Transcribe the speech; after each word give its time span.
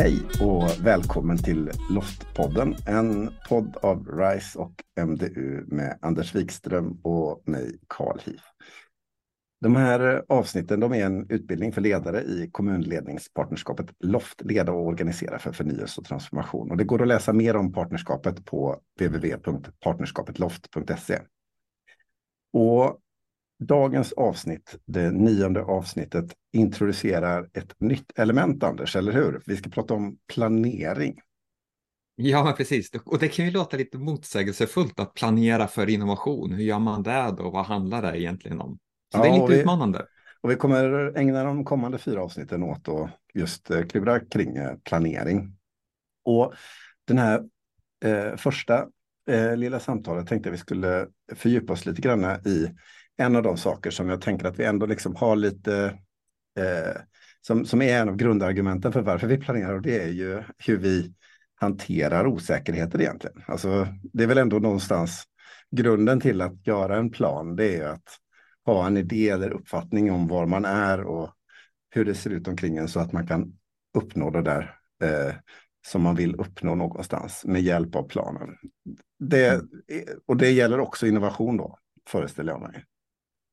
Hej 0.00 0.22
och 0.40 0.86
välkommen 0.86 1.38
till 1.38 1.70
Loftpodden, 1.90 2.74
en 2.86 3.30
podd 3.48 3.76
av 3.82 4.06
RISE 4.06 4.58
och 4.58 4.72
MDU 5.06 5.64
med 5.66 5.98
Anders 6.02 6.34
Wikström 6.34 7.00
och 7.02 7.48
mig, 7.48 7.78
Carl 7.86 8.18
Hiv. 8.24 8.40
De 9.60 9.76
här 9.76 10.24
avsnitten 10.28 10.80
de 10.80 10.92
är 10.92 11.06
en 11.06 11.30
utbildning 11.30 11.72
för 11.72 11.80
ledare 11.80 12.22
i 12.22 12.50
kommunledningspartnerskapet 12.52 13.86
LOFT, 13.98 14.42
leda 14.42 14.72
och 14.72 14.86
organisera 14.86 15.38
för 15.38 15.52
förnyelse 15.52 16.00
och 16.00 16.06
transformation. 16.06 16.70
Och 16.70 16.76
det 16.76 16.84
går 16.84 17.02
att 17.02 17.08
läsa 17.08 17.32
mer 17.32 17.56
om 17.56 17.72
partnerskapet 17.72 18.44
på 18.44 18.80
www.partnerskapetloft.se. 19.00 21.20
Och 22.52 22.98
dagens 23.60 24.12
avsnitt, 24.12 24.78
det 24.84 25.10
nionde 25.10 25.62
avsnittet, 25.62 26.34
introducerar 26.52 27.50
ett 27.52 27.80
nytt 27.80 28.18
element, 28.18 28.62
Anders, 28.62 28.96
eller 28.96 29.12
hur? 29.12 29.42
Vi 29.46 29.56
ska 29.56 29.70
prata 29.70 29.94
om 29.94 30.18
planering. 30.32 31.20
Ja, 32.14 32.44
men 32.44 32.54
precis. 32.54 32.90
Och 33.04 33.18
det 33.18 33.28
kan 33.28 33.44
ju 33.44 33.50
låta 33.50 33.76
lite 33.76 33.98
motsägelsefullt 33.98 35.00
att 35.00 35.14
planera 35.14 35.66
för 35.66 35.90
innovation. 35.90 36.52
Hur 36.52 36.64
gör 36.64 36.78
man 36.78 37.02
det 37.02 37.34
då? 37.38 37.50
Vad 37.50 37.66
handlar 37.66 38.02
det 38.02 38.20
egentligen 38.20 38.60
om? 38.60 38.78
Så 39.12 39.18
ja, 39.18 39.22
det 39.22 39.28
är 39.28 39.32
lite 39.32 39.52
vi, 39.52 39.60
utmanande. 39.60 40.06
Och 40.40 40.50
vi 40.50 40.56
kommer 40.56 41.12
ägna 41.18 41.44
de 41.44 41.64
kommande 41.64 41.98
fyra 41.98 42.22
avsnitten 42.22 42.62
åt 42.62 42.88
att 42.88 43.10
just 43.34 43.70
eh, 43.70 43.82
klura 43.82 44.20
kring 44.20 44.56
eh, 44.56 44.76
planering. 44.84 45.56
Och 46.24 46.54
den 47.06 47.18
här 47.18 47.42
eh, 48.04 48.36
första 48.36 48.86
eh, 49.28 49.56
lilla 49.56 49.80
samtalet 49.80 50.26
tänkte 50.26 50.48
jag 50.48 50.52
vi 50.52 50.58
skulle 50.58 51.06
fördjupa 51.34 51.72
oss 51.72 51.86
lite 51.86 52.00
grann 52.02 52.24
i 52.46 52.74
en 53.20 53.36
av 53.36 53.42
de 53.42 53.56
saker 53.56 53.90
som 53.90 54.08
jag 54.08 54.20
tänker 54.20 54.46
att 54.46 54.58
vi 54.58 54.64
ändå 54.64 54.86
liksom 54.86 55.16
har 55.16 55.36
lite 55.36 55.98
eh, 56.58 57.02
som, 57.40 57.66
som 57.66 57.82
är 57.82 58.00
en 58.00 58.08
av 58.08 58.16
grundargumenten 58.16 58.92
för 58.92 59.02
varför 59.02 59.26
vi 59.26 59.38
planerar 59.38 59.74
och 59.74 59.82
det 59.82 60.02
är 60.02 60.08
ju 60.08 60.42
hur 60.58 60.76
vi 60.76 61.14
hanterar 61.54 62.26
osäkerheter 62.26 63.00
egentligen. 63.00 63.42
Alltså, 63.46 63.86
det 64.12 64.22
är 64.22 64.26
väl 64.28 64.38
ändå 64.38 64.58
någonstans 64.58 65.24
grunden 65.70 66.20
till 66.20 66.40
att 66.40 66.66
göra 66.66 66.96
en 66.96 67.10
plan. 67.10 67.56
Det 67.56 67.76
är 67.76 67.88
att 67.88 68.18
ha 68.66 68.86
en 68.86 68.96
idé 68.96 69.28
eller 69.28 69.50
uppfattning 69.50 70.12
om 70.12 70.28
var 70.28 70.46
man 70.46 70.64
är 70.64 71.00
och 71.00 71.30
hur 71.90 72.04
det 72.04 72.14
ser 72.14 72.30
ut 72.30 72.48
omkring 72.48 72.76
en 72.76 72.88
så 72.88 73.00
att 73.00 73.12
man 73.12 73.26
kan 73.26 73.52
uppnå 73.98 74.30
det 74.30 74.42
där 74.42 74.74
eh, 75.02 75.34
som 75.86 76.02
man 76.02 76.14
vill 76.14 76.34
uppnå 76.34 76.74
någonstans 76.74 77.44
med 77.44 77.62
hjälp 77.62 77.94
av 77.96 78.08
planen. 78.08 78.56
Det, 79.18 79.62
och 80.26 80.36
det 80.36 80.50
gäller 80.50 80.80
också 80.80 81.06
innovation 81.06 81.56
då, 81.56 81.78
föreställer 82.08 82.52
jag 82.52 82.60
mig. 82.60 82.84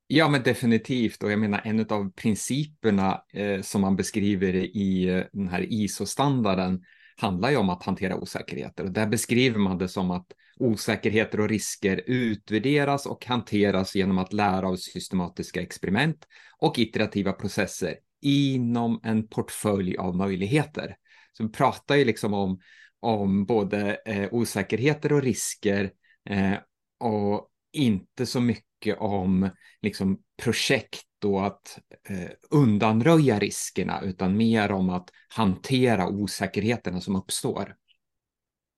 Ja, 0.09 0.29
men 0.29 0.43
definitivt. 0.43 1.23
Och 1.23 1.31
jag 1.31 1.39
menar, 1.39 1.61
en 1.63 1.79
av 1.89 2.11
principerna 2.11 3.23
eh, 3.33 3.61
som 3.61 3.81
man 3.81 3.95
beskriver 3.95 4.55
i 4.55 5.09
eh, 5.09 5.23
den 5.33 5.47
här 5.47 5.65
ISO-standarden 5.69 6.81
handlar 7.17 7.49
ju 7.49 7.57
om 7.57 7.69
att 7.69 7.83
hantera 7.83 8.15
osäkerheter. 8.15 8.83
Och 8.83 8.91
där 8.91 9.07
beskriver 9.07 9.59
man 9.59 9.77
det 9.77 9.87
som 9.87 10.11
att 10.11 10.25
osäkerheter 10.59 11.39
och 11.39 11.49
risker 11.49 12.03
utvärderas 12.05 13.05
och 13.05 13.25
hanteras 13.25 13.95
genom 13.95 14.17
att 14.17 14.33
lära 14.33 14.67
av 14.67 14.75
systematiska 14.75 15.61
experiment 15.61 16.27
och 16.59 16.79
iterativa 16.79 17.31
processer 17.31 17.95
inom 18.21 18.99
en 19.03 19.27
portfölj 19.27 19.97
av 19.97 20.15
möjligheter. 20.15 20.95
Så 21.33 21.43
vi 21.43 21.49
pratar 21.49 21.95
ju 21.95 22.05
liksom 22.05 22.33
om, 22.33 22.59
om 22.99 23.45
både 23.45 23.97
eh, 24.05 24.27
osäkerheter 24.31 25.13
och 25.13 25.21
risker 25.21 25.91
eh, 26.29 26.53
och 26.99 27.49
inte 27.73 28.25
så 28.25 28.41
mycket 28.41 28.97
om 28.99 29.49
liksom, 29.81 30.19
projekt 30.43 31.25
och 31.25 31.45
att 31.45 31.79
eh, 32.09 32.29
undanröja 32.49 33.39
riskerna, 33.39 34.01
utan 34.01 34.37
mer 34.37 34.71
om 34.71 34.89
att 34.89 35.09
hantera 35.29 36.07
osäkerheterna 36.07 37.01
som 37.01 37.15
uppstår. 37.15 37.75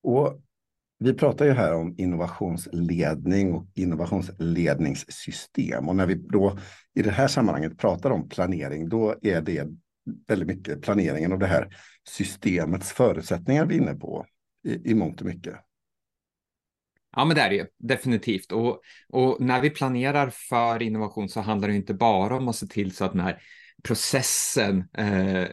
Och 0.03 0.41
vi 0.99 1.13
pratar 1.13 1.45
ju 1.45 1.51
här 1.51 1.75
om 1.75 1.95
innovationsledning 1.97 3.53
och 3.53 3.66
innovationsledningssystem. 3.73 5.89
Och 5.89 5.95
när 5.95 6.05
vi 6.05 6.16
då 6.16 6.57
i 6.94 7.01
det 7.01 7.11
här 7.11 7.28
sammanhanget 7.28 7.78
pratar 7.78 8.09
om 8.09 8.29
planering, 8.29 8.89
då 8.89 9.16
är 9.22 9.41
det 9.41 9.67
väldigt 10.28 10.47
mycket 10.47 10.81
planeringen 10.81 11.31
av 11.31 11.39
det 11.39 11.47
här 11.47 11.75
systemets 12.09 12.91
förutsättningar 12.91 13.66
vi 13.66 13.75
är 13.75 13.81
inne 13.81 13.95
på 13.95 14.25
i, 14.63 14.91
i 14.91 14.95
mångt 14.95 15.22
och 15.22 15.28
mycket. 15.28 15.55
Ja, 17.16 17.25
men 17.25 17.36
det 17.36 17.42
är 17.42 17.50
det 17.50 17.56
ju 17.56 17.66
definitivt. 17.78 18.52
Och, 18.52 18.81
och 19.09 19.38
när 19.42 19.62
vi 19.62 19.70
planerar 19.70 20.30
för 20.30 20.81
innovation 20.81 21.30
så 21.30 21.42
handlar 21.42 21.68
det 21.68 21.75
inte 21.75 21.94
bara 21.94 22.38
om 22.38 22.47
att 22.47 22.56
se 22.56 22.68
till 22.68 22.96
så 22.96 23.06
att 23.06 23.12
den 23.12 23.22
här 23.22 23.42
processen 23.84 24.84
eh, 24.97 25.47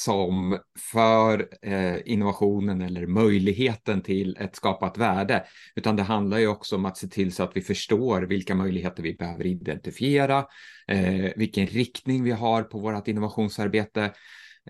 som 0.00 0.58
för 0.92 1.48
eh, 1.62 1.96
innovationen 2.04 2.82
eller 2.82 3.06
möjligheten 3.06 4.02
till 4.02 4.36
ett 4.40 4.56
skapat 4.56 4.98
värde, 4.98 5.44
utan 5.74 5.96
det 5.96 6.02
handlar 6.02 6.38
ju 6.38 6.46
också 6.48 6.76
om 6.76 6.84
att 6.84 6.96
se 6.96 7.08
till 7.08 7.32
så 7.32 7.42
att 7.42 7.56
vi 7.56 7.60
förstår 7.60 8.22
vilka 8.22 8.54
möjligheter 8.54 9.02
vi 9.02 9.14
behöver 9.14 9.46
identifiera, 9.46 10.46
eh, 10.88 11.30
vilken 11.36 11.66
riktning 11.66 12.24
vi 12.24 12.30
har 12.30 12.62
på 12.62 12.78
vårt 12.78 13.08
innovationsarbete, 13.08 14.12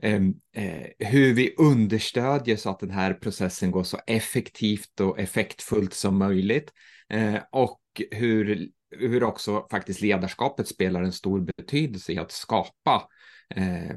Ehm, 0.02 0.34
eh, 0.52 0.86
hur 0.98 1.34
vi 1.34 1.54
understödjer 1.58 2.56
så 2.56 2.70
att 2.70 2.80
den 2.80 2.90
här 2.90 3.14
processen 3.14 3.70
går 3.70 3.84
så 3.84 3.98
effektivt 4.06 5.00
och 5.00 5.18
effektfullt 5.18 5.94
som 5.94 6.18
möjligt 6.18 6.72
eh, 7.08 7.38
och 7.52 7.80
hur 8.10 8.68
hur 8.98 9.24
också 9.24 9.66
faktiskt 9.70 10.00
ledarskapet 10.00 10.68
spelar 10.68 11.02
en 11.02 11.12
stor 11.12 11.46
betydelse 11.56 12.12
i 12.12 12.18
att 12.18 12.32
skapa 12.32 13.08
eh, 13.54 13.94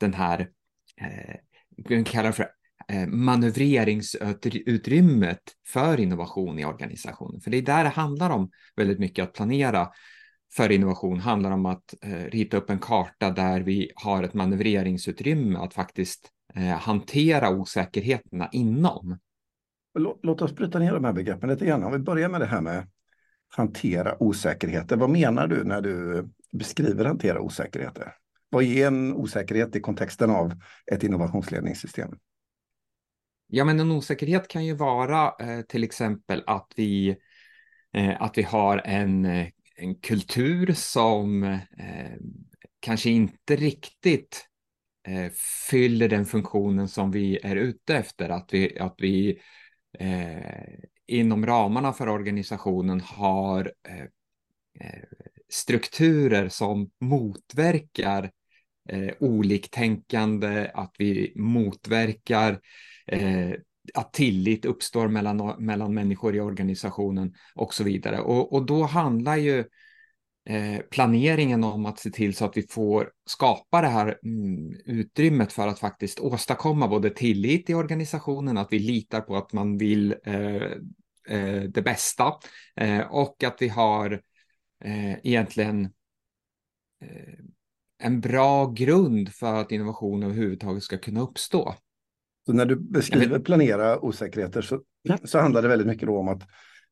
den 0.00 0.14
här, 0.14 0.40
eh, 1.00 1.34
vi 1.76 2.04
kallar 2.04 2.32
för 2.32 2.48
eh, 2.88 3.06
manövreringsutrymmet 3.06 5.42
för 5.66 6.00
innovation 6.00 6.58
i 6.58 6.64
organisationen. 6.64 7.40
För 7.40 7.50
det 7.50 7.56
är 7.56 7.62
där 7.62 7.84
det 7.84 7.90
handlar 7.90 8.30
om 8.30 8.50
väldigt 8.76 8.98
mycket 8.98 9.22
att 9.22 9.34
planera 9.34 9.88
för 10.52 10.72
innovation 10.72 11.20
handlar 11.20 11.50
om 11.50 11.66
att 11.66 11.94
eh, 12.02 12.24
rita 12.24 12.56
upp 12.56 12.70
en 12.70 12.78
karta 12.78 13.30
där 13.30 13.60
vi 13.60 13.90
har 13.94 14.22
ett 14.22 14.34
manövreringsutrymme 14.34 15.58
att 15.58 15.74
faktiskt 15.74 16.30
eh, 16.54 16.62
hantera 16.62 17.50
osäkerheterna 17.50 18.48
inom. 18.52 19.18
Låt 20.22 20.42
oss 20.42 20.54
bryta 20.54 20.78
ner 20.78 20.92
de 20.92 21.04
här 21.04 21.12
begreppen 21.12 21.48
lite 21.48 21.66
grann. 21.66 21.84
Om 21.84 21.92
vi 21.92 21.98
börjar 21.98 22.28
med 22.28 22.40
det 22.40 22.46
här 22.46 22.60
med 22.60 22.88
hantera 23.48 24.22
osäkerheter. 24.22 24.96
Vad 24.96 25.10
menar 25.10 25.46
du 25.46 25.64
när 25.64 25.80
du 25.80 26.28
beskriver 26.52 27.04
hantera 27.04 27.40
osäkerheter? 27.40 28.14
Vad 28.50 28.64
är 28.64 28.86
en 28.86 29.14
osäkerhet 29.14 29.76
i 29.76 29.80
kontexten 29.80 30.30
av 30.30 30.52
ett 30.92 31.02
innovationsledningssystem? 31.02 32.10
Ja, 33.46 33.64
men 33.64 33.80
en 33.80 33.90
osäkerhet 33.90 34.48
kan 34.48 34.64
ju 34.64 34.74
vara 34.74 35.32
eh, 35.40 35.60
till 35.60 35.84
exempel 35.84 36.42
att 36.46 36.72
vi, 36.76 37.16
eh, 37.92 38.22
att 38.22 38.38
vi 38.38 38.42
har 38.42 38.82
en, 38.84 39.24
eh, 39.24 39.48
en 39.80 39.94
kultur 39.94 40.72
som 40.72 41.42
eh, 41.42 42.16
kanske 42.80 43.10
inte 43.10 43.56
riktigt 43.56 44.46
eh, 45.08 45.32
fyller 45.70 46.08
den 46.08 46.26
funktionen 46.26 46.88
som 46.88 47.10
vi 47.10 47.38
är 47.42 47.56
ute 47.56 47.96
efter. 47.96 48.28
Att 48.28 48.54
vi, 48.54 48.78
att 48.78 48.94
vi 48.98 49.40
eh, 49.98 50.74
inom 51.06 51.46
ramarna 51.46 51.92
för 51.92 52.08
organisationen 52.08 53.00
har 53.00 53.72
eh, 53.88 54.02
eh 54.80 55.04
strukturer 55.52 56.48
som 56.48 56.90
motverkar 57.00 58.30
eh, 58.88 59.10
oliktänkande, 59.20 60.70
att 60.74 60.94
vi 60.98 61.32
motverkar 61.36 62.60
eh, 63.06 63.52
att 63.94 64.12
tillit 64.12 64.64
uppstår 64.64 65.08
mellan, 65.08 65.64
mellan 65.64 65.94
människor 65.94 66.36
i 66.36 66.40
organisationen 66.40 67.34
och 67.54 67.74
så 67.74 67.84
vidare. 67.84 68.20
Och, 68.20 68.52
och 68.52 68.66
då 68.66 68.82
handlar 68.82 69.36
ju 69.36 69.64
eh, 70.48 70.78
planeringen 70.90 71.64
om 71.64 71.86
att 71.86 71.98
se 71.98 72.10
till 72.10 72.34
så 72.34 72.44
att 72.44 72.56
vi 72.56 72.66
får 72.70 73.12
skapa 73.26 73.80
det 73.80 73.88
här 73.88 74.18
mm, 74.24 74.74
utrymmet 74.84 75.52
för 75.52 75.68
att 75.68 75.78
faktiskt 75.78 76.20
åstadkomma 76.20 76.88
både 76.88 77.10
tillit 77.10 77.70
i 77.70 77.74
organisationen, 77.74 78.58
att 78.58 78.72
vi 78.72 78.78
litar 78.78 79.20
på 79.20 79.36
att 79.36 79.52
man 79.52 79.78
vill 79.78 80.14
eh, 80.24 80.72
eh, 81.28 81.62
det 81.62 81.82
bästa 81.84 82.32
eh, 82.76 83.00
och 83.00 83.44
att 83.44 83.56
vi 83.62 83.68
har 83.68 84.12
eh, 84.84 85.12
egentligen 85.12 85.84
eh, 87.02 87.38
en 87.98 88.20
bra 88.20 88.66
grund 88.66 89.34
för 89.34 89.54
att 89.54 89.72
innovation 89.72 90.22
överhuvudtaget 90.22 90.82
ska 90.82 90.98
kunna 90.98 91.20
uppstå. 91.20 91.74
Så 92.50 92.54
när 92.56 92.66
du 92.66 92.76
beskriver 92.76 93.38
planera 93.38 94.00
osäkerheter 94.00 94.62
så, 94.62 94.80
så 95.24 95.38
handlar 95.38 95.62
det 95.62 95.68
väldigt 95.68 95.86
mycket 95.86 96.08
om 96.08 96.28
att 96.28 96.42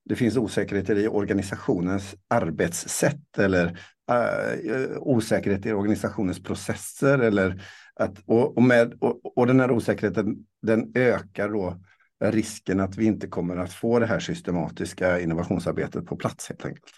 det 0.05 0.17
finns 0.17 0.37
osäkerheter 0.37 0.97
i 0.97 1.09
organisationens 1.09 2.15
arbetssätt 2.29 3.39
eller 3.39 3.67
uh, 4.11 4.99
osäkerhet 4.99 5.67
i 5.67 5.73
organisationens 5.73 6.43
processer. 6.43 7.19
Eller 7.19 7.63
att, 7.95 8.19
och, 8.27 8.57
och, 8.57 8.63
med, 8.63 8.95
och, 9.01 9.39
och 9.39 9.47
den 9.47 9.61
här 9.61 9.71
osäkerheten 9.71 10.37
den 10.63 10.93
ökar 10.95 11.49
då 11.49 11.81
risken 12.25 12.81
att 12.81 12.97
vi 12.97 13.05
inte 13.05 13.27
kommer 13.27 13.57
att 13.57 13.73
få 13.73 13.99
det 13.99 14.07
här 14.07 14.21
systematiska 14.21 15.21
innovationsarbetet 15.21 16.07
på 16.07 16.17
plats 16.17 16.49
helt 16.49 16.65
enkelt. 16.65 16.95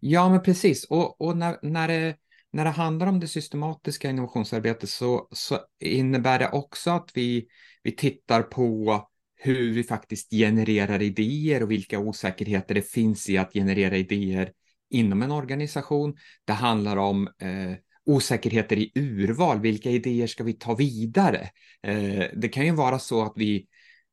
Ja, 0.00 0.28
men 0.28 0.42
precis. 0.42 0.84
Och, 0.84 1.20
och 1.20 1.36
när, 1.36 1.56
när, 1.62 1.88
det, 1.88 2.16
när 2.52 2.64
det 2.64 2.70
handlar 2.70 3.06
om 3.06 3.20
det 3.20 3.28
systematiska 3.28 4.10
innovationsarbetet 4.10 4.90
så, 4.90 5.28
så 5.32 5.58
innebär 5.80 6.38
det 6.38 6.48
också 6.48 6.90
att 6.90 7.10
vi, 7.14 7.46
vi 7.82 7.92
tittar 7.92 8.42
på 8.42 9.08
hur 9.36 9.74
vi 9.74 9.84
faktiskt 9.84 10.30
genererar 10.30 11.02
idéer 11.02 11.62
och 11.62 11.70
vilka 11.70 11.98
osäkerheter 11.98 12.74
det 12.74 12.90
finns 12.90 13.28
i 13.28 13.38
att 13.38 13.52
generera 13.52 13.96
idéer 13.96 14.52
inom 14.90 15.22
en 15.22 15.30
organisation. 15.30 16.16
Det 16.44 16.52
handlar 16.52 16.96
om 16.96 17.26
eh, 17.26 17.74
osäkerheter 18.06 18.76
i 18.76 18.92
urval. 18.94 19.60
Vilka 19.60 19.90
idéer 19.90 20.26
ska 20.26 20.44
vi 20.44 20.52
ta 20.52 20.74
vidare? 20.74 21.48
Eh, 21.82 22.24
det 22.36 22.48
kan 22.48 22.66
ju 22.66 22.72
vara 22.72 22.98
så 22.98 23.22
att 23.22 23.32
vi, 23.36 23.66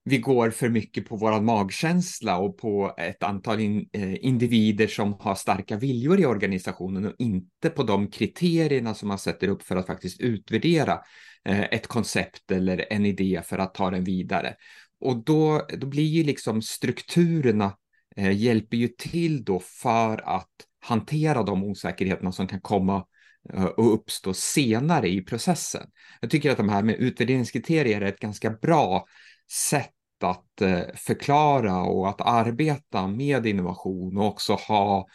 vi 0.10 0.18
går 0.18 0.50
för 0.50 0.70
mycket 0.70 1.10
på 1.10 1.16
vår 1.16 1.42
magkänsla 1.42 2.38
och 2.38 2.58
på 2.58 2.96
ett 2.98 3.24
antal 3.24 3.60
in, 3.60 3.90
eh, 3.94 4.26
individer 4.26 4.88
som 4.88 5.14
har 5.20 5.36
starka 5.36 5.78
viljor 5.78 6.20
i 6.20 6.26
organisationen 6.26 7.06
och 7.06 7.16
inte 7.18 7.70
på 7.70 7.84
de 7.84 8.12
kriterierna 8.12 8.94
som 8.94 9.08
man 9.08 9.20
sätter 9.20 9.48
upp 9.48 9.64
för 9.64 9.76
att 9.76 9.88
faktiskt 9.88 10.22
utvärdera 10.22 11.00
eh, 11.46 11.62
ett 11.62 11.88
koncept 11.88 12.52
eller 12.52 12.94
en 12.94 13.06
idé 13.06 13.42
för 13.46 13.58
att 13.58 13.74
ta 13.74 13.90
den 13.90 14.04
vidare. 14.04 14.56
Och 15.00 15.24
då, 15.24 15.68
då 15.78 15.88
blir 15.88 16.08
ju 16.08 16.24
liksom 16.24 16.62
strukturerna 16.62 17.74
eh, 18.16 18.32
hjälper 18.32 18.78
ju 18.78 18.88
till 18.88 19.44
då 19.44 19.60
för 19.60 20.30
att 20.38 20.52
hantera 20.80 21.44
de 21.44 21.64
osäkerheterna 21.64 22.32
som 22.32 22.48
kan 22.48 22.62
komma 22.62 23.06
eh, 23.54 23.66
och 23.66 23.94
uppstå 23.94 24.34
senare 24.34 25.10
i 25.10 25.22
processen. 25.22 25.88
Jag 26.22 26.30
tycker 26.30 26.52
att 26.52 26.58
de 26.58 26.70
här 26.70 26.84
med 26.84 26.96
utvärderingskriterier 26.96 28.02
är 28.02 28.06
ett 28.06 28.20
ganska 28.20 28.50
bra 28.50 29.06
sätt 29.52 29.94
att 30.24 30.62
eh, 30.62 30.82
förklara 30.96 31.82
och 31.82 32.10
att 32.10 32.22
arbeta 32.22 33.08
med 33.08 33.46
innovation 33.46 34.18
och 34.18 34.26
också 34.26 34.54
ha 34.54 35.08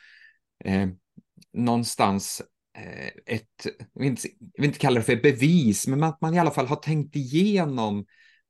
eh, 0.64 0.88
någonstans 1.52 2.42
eh, 2.78 3.34
ett, 3.34 3.66
jag 3.94 4.00
vill, 4.00 4.08
inte, 4.08 4.28
jag 4.28 4.62
vill 4.62 4.68
inte 4.68 4.78
kalla 4.78 5.00
det 5.00 5.06
för 5.06 5.16
bevis, 5.16 5.86
men 5.86 6.02
att 6.02 6.20
man 6.20 6.34
i 6.34 6.38
alla 6.38 6.50
fall 6.50 6.66
har 6.66 6.76
tänkt 6.76 7.16
igenom 7.16 8.06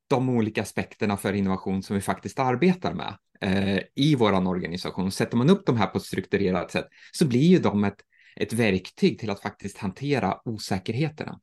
de 0.07 0.29
olika 0.29 0.61
aspekterna 0.61 1.17
för 1.17 1.33
innovation 1.33 1.83
som 1.83 1.95
vi 1.95 2.01
faktiskt 2.01 2.39
arbetar 2.39 2.93
med 2.93 3.17
eh, 3.41 3.83
i 3.95 4.15
vår 4.15 4.47
organisation. 4.47 5.11
Sätter 5.11 5.37
man 5.37 5.49
upp 5.49 5.65
de 5.65 5.77
här 5.77 5.87
på 5.87 5.97
ett 5.97 6.03
strukturerat 6.03 6.71
sätt 6.71 6.87
så 7.11 7.27
blir 7.27 7.47
ju 7.47 7.59
de 7.59 7.83
ett, 7.83 7.99
ett 8.35 8.53
verktyg 8.53 9.19
till 9.19 9.29
att 9.29 9.41
faktiskt 9.41 9.77
hantera 9.77 10.37
osäkerheterna. 10.45 11.39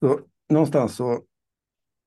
Så, 0.00 0.20
någonstans 0.48 0.96
så, 0.96 1.22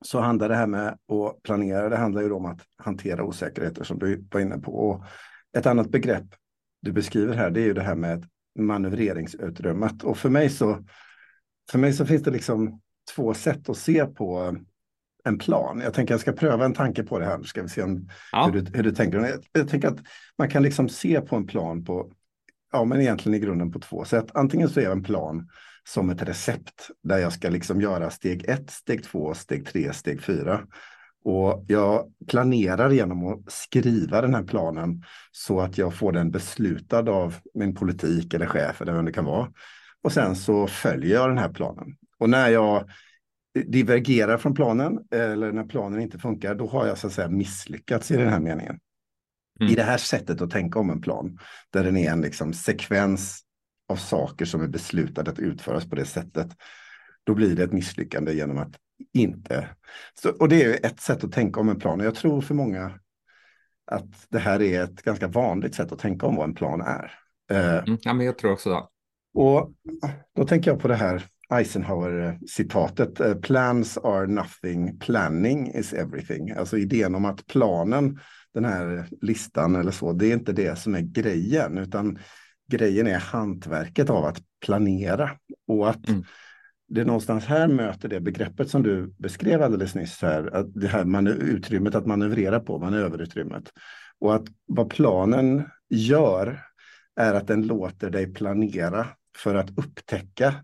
så 0.06 0.20
handlar 0.20 0.50
det 0.50 0.56
här 0.56 0.68
med 0.68 0.88
att 0.88 1.44
planera, 1.44 1.90
det 1.90 1.98
handlar 1.98 2.22
ju 2.22 2.32
om 2.32 2.46
att 2.46 2.62
hantera 2.78 3.24
osäkerheter 3.24 3.84
som 3.84 4.00
du 4.00 4.28
var 4.32 4.42
inne 4.42 4.58
på. 4.58 4.72
Och 4.72 5.04
ett 5.58 5.66
annat 5.66 5.90
begrepp 5.90 6.26
du 6.82 6.92
beskriver 6.92 7.36
här, 7.36 7.50
det 7.50 7.62
är 7.62 7.66
ju 7.66 7.74
det 7.74 7.82
här 7.82 7.96
med 7.96 8.26
manövreringsutrymmet. 8.60 10.04
Och 10.04 10.18
för 10.18 10.30
mig 10.30 10.50
så, 10.50 10.84
för 11.72 11.80
mig 11.80 11.94
så 11.94 12.06
finns 12.06 12.24
det 12.24 12.32
liksom 12.32 12.82
två 13.16 13.34
sätt 13.34 13.70
att 13.70 13.78
se 13.78 14.06
på 14.06 14.58
en 15.24 15.38
plan. 15.38 15.82
Jag 15.84 15.94
tänker 15.94 16.14
jag 16.14 16.22
ska 16.22 16.32
pröva 16.32 16.66
en 16.66 16.74
tanke 16.74 17.04
på 17.04 17.20
det 17.20 17.26
här. 17.26 17.44
Ska 17.44 17.62
vi 17.62 17.70
se 17.70 17.84
om, 17.84 18.10
ja. 18.32 18.46
hur, 18.46 18.62
du, 18.62 18.78
hur 18.78 18.84
du 18.84 18.92
tänker. 18.92 19.20
Jag, 19.20 19.40
jag 19.52 19.70
tänker 19.70 19.88
att 19.88 20.00
man 20.38 20.50
kan 20.50 20.64
liksom 20.64 20.90
se 20.90 21.22
på 21.22 21.36
en 21.36 21.48
plan 21.48 21.84
på, 21.84 22.12
ja 22.72 22.86
men 22.86 23.02
egentligen 23.02 23.36
i 23.36 23.46
grunden 23.46 23.72
på 23.72 23.80
två 23.80 24.06
sätt. 24.06 24.26
Antingen 24.34 24.70
så 24.70 24.80
är 24.80 24.92
en 24.92 25.04
plan 25.04 25.50
som 25.88 26.10
ett 26.10 26.22
recept 26.22 26.90
där 27.04 27.18
jag 27.18 27.34
ska 27.34 27.50
liksom 27.50 27.82
göra 27.82 28.10
steg 28.10 28.46
ett, 28.50 28.70
steg 28.70 29.04
två, 29.04 29.34
steg 29.34 29.66
tre, 29.66 29.94
steg 29.94 30.22
fyra. 30.22 30.62
Och 31.24 31.66
jag 31.68 32.14
planerar 32.28 32.90
genom 32.90 33.28
att 33.28 33.52
skriva 33.52 34.22
den 34.22 34.36
här 34.36 34.44
planen 34.44 35.04
så 35.32 35.60
att 35.60 35.78
jag 35.78 35.94
får 35.94 36.12
den 36.12 36.32
beslutad 36.32 37.10
av 37.12 37.36
min 37.54 37.76
politik 37.76 38.34
eller 38.34 38.46
chef 38.46 38.82
eller 38.82 38.94
vem 38.94 39.06
det 39.06 39.12
kan 39.12 39.26
vara. 39.26 39.52
Och 40.04 40.12
sen 40.12 40.36
så 40.36 40.68
följer 40.68 41.14
jag 41.14 41.30
den 41.30 41.38
här 41.38 41.50
planen. 41.50 41.88
Och 42.20 42.30
när 42.30 42.50
jag 42.50 42.90
divergerar 43.66 44.38
från 44.38 44.54
planen 44.54 45.00
eller 45.12 45.52
när 45.52 45.66
planen 45.66 46.02
inte 46.02 46.20
funkar, 46.20 46.56
då 46.56 46.68
har 46.68 46.88
jag 46.88 46.98
så 46.98 47.08
att 47.08 47.14
säga 47.14 47.30
misslyckats 47.30 48.12
i 48.12 48.18
den 48.18 48.30
här 48.30 48.40
meningen. 48.40 48.80
Mm. 49.60 49.72
I 49.72 49.76
det 49.76 49.84
här 49.84 49.98
sättet 49.98 50.42
att 50.42 50.52
tänka 50.52 50.80
om 50.80 50.90
en 50.90 51.02
plan, 51.02 51.40
där 51.70 51.84
den 51.84 51.98
är 51.98 52.12
en 52.12 52.22
liksom 52.22 52.54
sekvens 52.54 53.47
av 53.88 53.96
saker 53.96 54.46
som 54.46 54.62
är 54.62 54.68
beslutade 54.68 55.32
att 55.32 55.40
utföras 55.40 55.90
på 55.90 55.96
det 55.96 56.06
sättet, 56.06 56.48
då 57.24 57.34
blir 57.34 57.56
det 57.56 57.64
ett 57.64 57.74
misslyckande 57.74 58.34
genom 58.34 58.58
att 58.58 58.76
inte... 59.14 59.70
Så, 60.22 60.30
och 60.30 60.50
det 60.50 60.64
är 60.64 60.86
ett 60.86 61.00
sätt 61.00 61.24
att 61.24 61.32
tänka 61.32 61.60
om 61.60 61.70
en 61.70 61.80
plan. 61.80 62.00
Och 62.00 62.06
jag 62.06 62.16
tror 62.16 62.42
för 62.42 62.56
många 62.56 63.00
att 63.92 64.26
det 64.30 64.40
här 64.40 64.62
är 64.62 64.84
ett 64.84 65.02
ganska 65.02 65.28
vanligt 65.28 65.76
sätt 65.76 65.92
att 65.92 66.00
tänka 66.00 66.26
om 66.26 66.36
vad 66.36 66.50
en 66.50 66.56
plan 66.56 66.82
är. 66.82 67.12
Eh, 67.52 67.78
mm, 67.78 67.98
ja, 68.02 68.14
men 68.14 68.26
jag 68.26 68.38
tror 68.38 68.52
också 68.52 68.70
det. 68.70 68.84
Och 69.34 69.74
då 70.36 70.46
tänker 70.48 70.72
jag 70.72 70.80
på 70.80 70.88
det 70.88 70.96
här 70.96 71.26
Eisenhower-citatet. 71.50 73.20
Eh, 73.20 73.36
Plans 73.36 73.98
are 73.98 74.28
nothing, 74.28 75.00
planning 75.00 75.72
is 75.74 75.94
everything. 75.94 76.52
Alltså 76.52 76.78
idén 76.78 77.16
om 77.16 77.26
att 77.26 77.48
planen, 77.48 78.20
den 78.54 78.66
här 78.66 79.08
listan 79.22 79.76
eller 79.76 79.92
så, 79.92 80.14
det 80.14 80.26
är 80.26 80.34
inte 80.34 80.54
det 80.54 80.80
som 80.80 80.96
är 80.96 81.02
grejen, 81.02 81.78
utan 81.78 82.20
grejen 82.68 83.08
är 83.08 83.20
hantverket 83.20 84.10
av 84.10 84.26
att 84.26 84.42
planera. 84.66 85.32
Och 85.68 85.90
att 85.90 86.10
mm. 86.10 86.24
det 86.88 87.04
någonstans 87.04 87.46
här 87.46 87.68
möter 87.68 88.10
det 88.10 88.20
begreppet 88.20 88.70
som 88.70 88.84
du 88.84 89.16
beskrev 89.18 89.62
alldeles 89.62 89.96
nyss, 89.96 90.22
här, 90.22 90.56
att 90.56 90.74
det 90.74 90.88
här 90.88 91.28
utrymmet 91.28 91.96
att 91.96 92.06
manövrera 92.06 92.60
på, 92.60 92.80
manöverutrymmet. 92.80 93.72
Och 94.20 94.36
att 94.36 94.46
vad 94.66 94.90
planen 94.90 95.70
gör 95.90 96.64
är 97.16 97.34
att 97.34 97.48
den 97.48 97.68
låter 97.68 98.10
dig 98.10 98.34
planera 98.34 99.08
för 99.38 99.56
att 99.56 99.78
upptäcka 99.78 100.56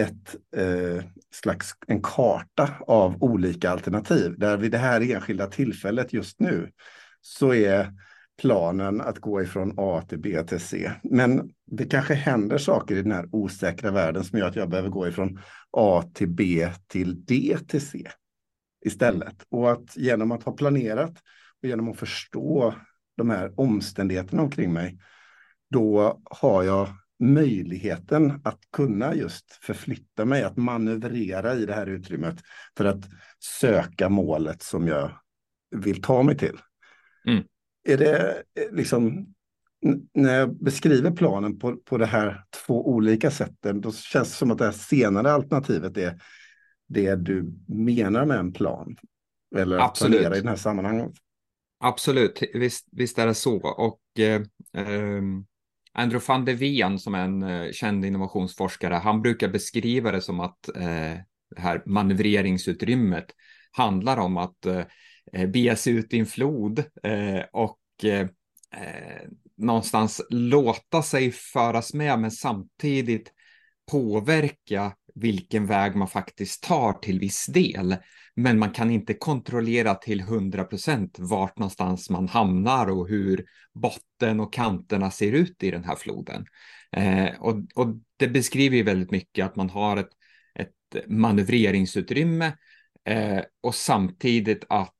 ett 0.00 0.36
eh, 0.56 1.04
slags 1.30 1.72
en 1.86 2.02
karta 2.02 2.70
av 2.80 3.22
olika 3.22 3.70
alternativ. 3.70 4.34
Där 4.38 4.56
vid 4.56 4.72
det 4.72 4.78
här 4.78 5.12
enskilda 5.12 5.46
tillfället 5.46 6.12
just 6.12 6.40
nu 6.40 6.70
så 7.20 7.54
är 7.54 7.92
planen 8.40 9.00
att 9.00 9.18
gå 9.18 9.42
ifrån 9.42 9.74
A 9.76 10.02
till 10.08 10.18
B 10.18 10.42
till 10.42 10.60
C. 10.60 10.90
Men 11.02 11.50
det 11.66 11.84
kanske 11.84 12.14
händer 12.14 12.58
saker 12.58 12.96
i 12.96 13.02
den 13.02 13.12
här 13.12 13.28
osäkra 13.32 13.90
världen 13.90 14.24
som 14.24 14.38
gör 14.38 14.48
att 14.48 14.56
jag 14.56 14.70
behöver 14.70 14.88
gå 14.88 15.08
ifrån 15.08 15.40
A 15.70 16.02
till 16.14 16.28
B 16.28 16.68
till 16.86 17.24
D 17.24 17.56
till 17.68 17.86
C 17.86 18.08
istället. 18.84 19.46
Och 19.48 19.72
att 19.72 19.96
genom 19.96 20.32
att 20.32 20.42
ha 20.42 20.52
planerat 20.52 21.14
och 21.62 21.68
genom 21.68 21.88
att 21.88 21.98
förstå 21.98 22.74
de 23.16 23.30
här 23.30 23.60
omständigheterna 23.60 24.42
omkring 24.42 24.72
mig, 24.72 24.98
då 25.70 26.20
har 26.24 26.62
jag 26.62 26.88
möjligheten 27.20 28.40
att 28.44 28.60
kunna 28.72 29.14
just 29.14 29.52
förflytta 29.52 30.24
mig, 30.24 30.42
att 30.42 30.56
manövrera 30.56 31.54
i 31.54 31.66
det 31.66 31.74
här 31.74 31.86
utrymmet 31.86 32.36
för 32.76 32.84
att 32.84 33.04
söka 33.60 34.08
målet 34.08 34.62
som 34.62 34.88
jag 34.88 35.10
vill 35.70 36.02
ta 36.02 36.22
mig 36.22 36.38
till. 36.38 36.58
Mm. 37.26 37.44
Är 37.84 37.98
det 37.98 38.42
eh, 38.60 38.72
liksom, 38.72 39.34
när 40.14 40.38
jag 40.38 40.56
beskriver 40.64 41.10
planen 41.10 41.58
på, 41.58 41.76
på 41.76 41.98
det 41.98 42.06
här 42.06 42.44
två 42.66 42.88
olika 42.88 43.30
sätten, 43.30 43.80
då 43.80 43.92
känns 43.92 44.30
det 44.30 44.36
som 44.36 44.50
att 44.50 44.58
det 44.58 44.64
här 44.64 44.72
senare 44.72 45.32
alternativet 45.32 45.96
är 45.96 46.20
det 46.88 47.16
du 47.16 47.52
menar 47.68 48.24
med 48.24 48.38
en 48.38 48.52
plan. 48.52 48.96
Eller 49.56 49.78
Absolut. 49.78 50.20
planera 50.20 50.36
i 50.36 50.40
det 50.40 50.48
här 50.48 50.56
sammanhanget. 50.56 51.12
Absolut, 51.80 52.42
visst, 52.54 52.88
visst 52.92 53.18
är 53.18 53.26
det 53.26 53.34
så. 53.34 53.56
Och 53.68 54.20
eh, 54.20 54.42
eh 54.82 55.22
Andrew 55.96 56.24
van 56.28 56.44
de 56.44 56.54
Ven 56.54 56.98
som 56.98 57.14
är 57.14 57.24
en 57.24 57.42
uh, 57.42 57.72
känd 57.72 58.04
innovationsforskare, 58.04 58.94
han 58.94 59.22
brukar 59.22 59.48
beskriva 59.48 60.12
det 60.12 60.20
som 60.20 60.40
att 60.40 60.68
uh, 60.76 60.82
det 61.54 61.60
här 61.60 61.82
manövreringsutrymmet 61.86 63.26
handlar 63.70 64.16
om 64.16 64.36
att 64.36 64.66
eh, 65.34 65.48
bege 65.48 65.76
sig 65.76 65.92
ut 65.92 66.14
i 66.14 66.18
en 66.18 66.26
flod 66.26 66.78
eh, 67.02 67.42
och 67.52 67.78
eh, 68.02 68.28
eh, 68.74 69.28
någonstans 69.56 70.22
låta 70.30 71.02
sig 71.02 71.32
föras 71.32 71.94
med, 71.94 72.18
men 72.18 72.30
samtidigt 72.30 73.32
påverka 73.90 74.92
vilken 75.14 75.66
väg 75.66 75.96
man 75.96 76.08
faktiskt 76.08 76.62
tar 76.62 76.92
till 76.92 77.20
viss 77.20 77.46
del. 77.46 77.96
Men 78.36 78.58
man 78.58 78.70
kan 78.70 78.90
inte 78.90 79.14
kontrollera 79.14 79.94
till 79.94 80.20
100 80.20 80.64
procent 80.64 81.16
vart 81.18 81.58
någonstans 81.58 82.10
man 82.10 82.28
hamnar 82.28 82.86
och 82.90 83.08
hur 83.08 83.44
botten 83.74 84.40
och 84.40 84.52
kanterna 84.52 85.10
ser 85.10 85.32
ut 85.32 85.62
i 85.62 85.70
den 85.70 85.84
här 85.84 85.96
floden. 85.96 86.46
Eh, 86.92 87.40
och, 87.40 87.54
och, 87.74 87.86
det 88.16 88.28
beskriver 88.28 88.76
ju 88.76 88.82
väldigt 88.82 89.10
mycket 89.10 89.46
att 89.46 89.56
man 89.56 89.70
har 89.70 89.96
ett, 89.96 90.10
ett 90.54 91.06
manövreringsutrymme 91.06 92.52
eh, 93.04 93.40
och 93.60 93.74
samtidigt 93.74 94.64
att 94.68 94.93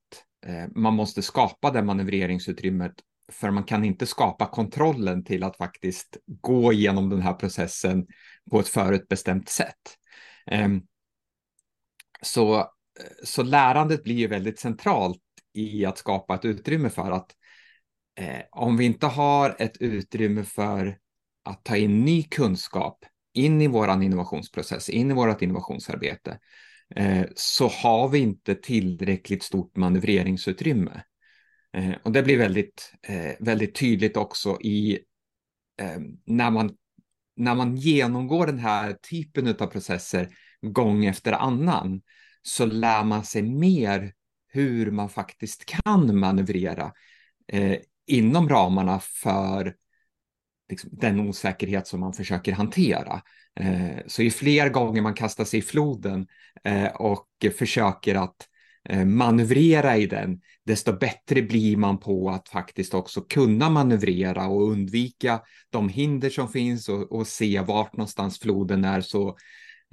Eh, 0.45 0.67
man 0.75 0.93
måste 0.93 1.21
skapa 1.21 1.71
det 1.71 1.83
manövreringsutrymmet 1.83 2.93
för 3.31 3.51
man 3.51 3.63
kan 3.63 3.85
inte 3.85 4.05
skapa 4.05 4.45
kontrollen 4.45 5.23
till 5.23 5.43
att 5.43 5.57
faktiskt 5.57 6.17
gå 6.25 6.73
igenom 6.73 7.09
den 7.09 7.21
här 7.21 7.33
processen 7.33 8.07
på 8.51 8.59
ett 8.59 8.67
förutbestämt 8.67 9.49
sätt. 9.49 9.97
Ehm, 10.45 10.81
så 12.21 12.71
så 13.23 13.43
lärandet 13.43 14.03
blir 14.03 14.15
ju 14.15 14.27
väldigt 14.27 14.59
centralt 14.59 15.21
i 15.53 15.85
att 15.85 15.97
skapa 15.97 16.35
ett 16.35 16.45
utrymme 16.45 16.89
för 16.89 17.11
att 17.11 17.31
eh, 18.19 18.41
om 18.51 18.77
vi 18.77 18.85
inte 18.85 19.07
har 19.07 19.55
ett 19.59 19.77
utrymme 19.77 20.43
för 20.43 20.97
att 21.43 21.63
ta 21.63 21.77
in 21.77 22.05
ny 22.05 22.23
kunskap 22.23 23.05
in 23.33 23.61
i 23.61 23.67
vår 23.67 24.03
innovationsprocess, 24.03 24.89
in 24.89 25.11
i 25.11 25.13
vårt 25.13 25.41
innovationsarbete, 25.41 26.39
Eh, 26.95 27.25
så 27.35 27.67
har 27.67 28.09
vi 28.09 28.19
inte 28.19 28.55
tillräckligt 28.55 29.43
stort 29.43 29.77
manövreringsutrymme. 29.77 31.03
Eh, 31.73 31.93
och 32.03 32.11
det 32.11 32.23
blir 32.23 32.37
väldigt, 32.37 32.93
eh, 33.07 33.31
väldigt 33.39 33.75
tydligt 33.75 34.17
också 34.17 34.61
i 34.61 34.99
när 36.25 36.51
man 36.51 36.75
när 37.35 37.55
man 37.55 37.75
genomgår 37.75 38.45
den 38.45 38.59
här 38.59 38.93
typen 38.93 39.47
av 39.47 39.67
processer 39.67 40.29
gång 40.61 41.05
efter 41.05 41.31
annan 41.31 42.01
så 42.41 42.65
lär 42.65 43.03
man 43.03 43.23
sig 43.23 43.41
mer 43.41 44.13
hur 44.47 44.91
man 44.91 45.09
faktiskt 45.09 45.65
kan 45.65 46.19
manövrera 46.19 46.91
inom 48.07 48.49
ramarna 48.49 48.99
för 48.99 49.75
liksom, 50.69 50.89
den 50.93 51.19
osäkerhet 51.19 51.87
som 51.87 51.99
man 51.99 52.13
försöker 52.13 52.51
hantera. 52.51 53.21
Eh, 53.59 53.97
så 54.07 54.23
ju 54.23 54.31
fler 54.31 54.69
gånger 54.69 55.01
man 55.01 55.13
kastar 55.13 55.45
sig 55.45 55.59
i 55.59 55.63
floden 55.63 56.27
eh, 56.63 56.87
och 56.87 57.27
försöker 57.57 58.15
att 58.15 58.47
eh, 58.89 59.05
manövrera 59.05 59.97
i 59.97 60.05
den, 60.05 60.41
desto 60.65 60.93
bättre 60.93 61.41
blir 61.41 61.77
man 61.77 61.99
på 61.99 62.29
att 62.29 62.49
faktiskt 62.49 62.93
också 62.93 63.21
kunna 63.21 63.69
manövrera 63.69 64.47
och 64.47 64.71
undvika 64.71 65.41
de 65.69 65.89
hinder 65.89 66.29
som 66.29 66.49
finns 66.49 66.89
och, 66.89 67.11
och 67.11 67.27
se 67.27 67.59
vart 67.59 67.93
någonstans 67.93 68.39
floden 68.39 68.85
är 68.85 69.01
så, 69.01 69.37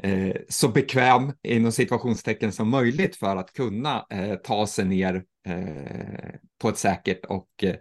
eh, 0.03 0.37
så 0.49 0.69
bekväm 0.69 1.33
inom 1.43 1.73
situationstecken 1.73 2.53
som 2.53 2.69
möjligt 2.69 3.17
för 3.17 3.37
att 3.37 3.53
kunna 3.53 4.07
eh, 4.11 4.35
ta 4.35 4.67
sig 4.67 4.85
ner 4.85 5.25
eh, 5.47 6.35
på 6.59 6.69
ett 6.69 6.79
säkert 6.79 7.25
och 7.25 7.49
eh, 7.63 7.77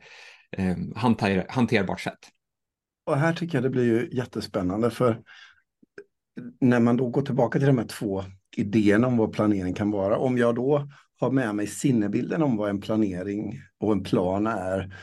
eh 0.57 0.77
hanter, 0.95 1.45
hanterbart 1.49 2.01
sätt. 2.01 2.19
Och 3.05 3.17
här 3.17 3.33
tycker 3.33 3.57
jag 3.57 3.63
det 3.63 3.69
blir 3.69 3.83
ju 3.83 4.09
jättespännande 4.11 4.91
för 4.91 5.21
när 6.61 6.79
man 6.79 6.97
då 6.97 7.09
går 7.09 7.21
tillbaka 7.21 7.59
till 7.59 7.67
de 7.67 7.77
här 7.77 7.87
två 7.87 8.23
idéerna 8.57 9.07
om 9.07 9.17
vad 9.17 9.33
planering 9.33 9.73
kan 9.73 9.91
vara. 9.91 10.17
Om 10.17 10.37
jag 10.37 10.55
då 10.55 10.89
har 11.19 11.31
med 11.31 11.55
mig 11.55 11.67
sinnebilden 11.67 12.43
om 12.43 12.57
vad 12.57 12.69
en 12.69 12.81
planering 12.81 13.59
och 13.79 13.91
en 13.91 14.03
plan 14.03 14.47
är 14.47 14.95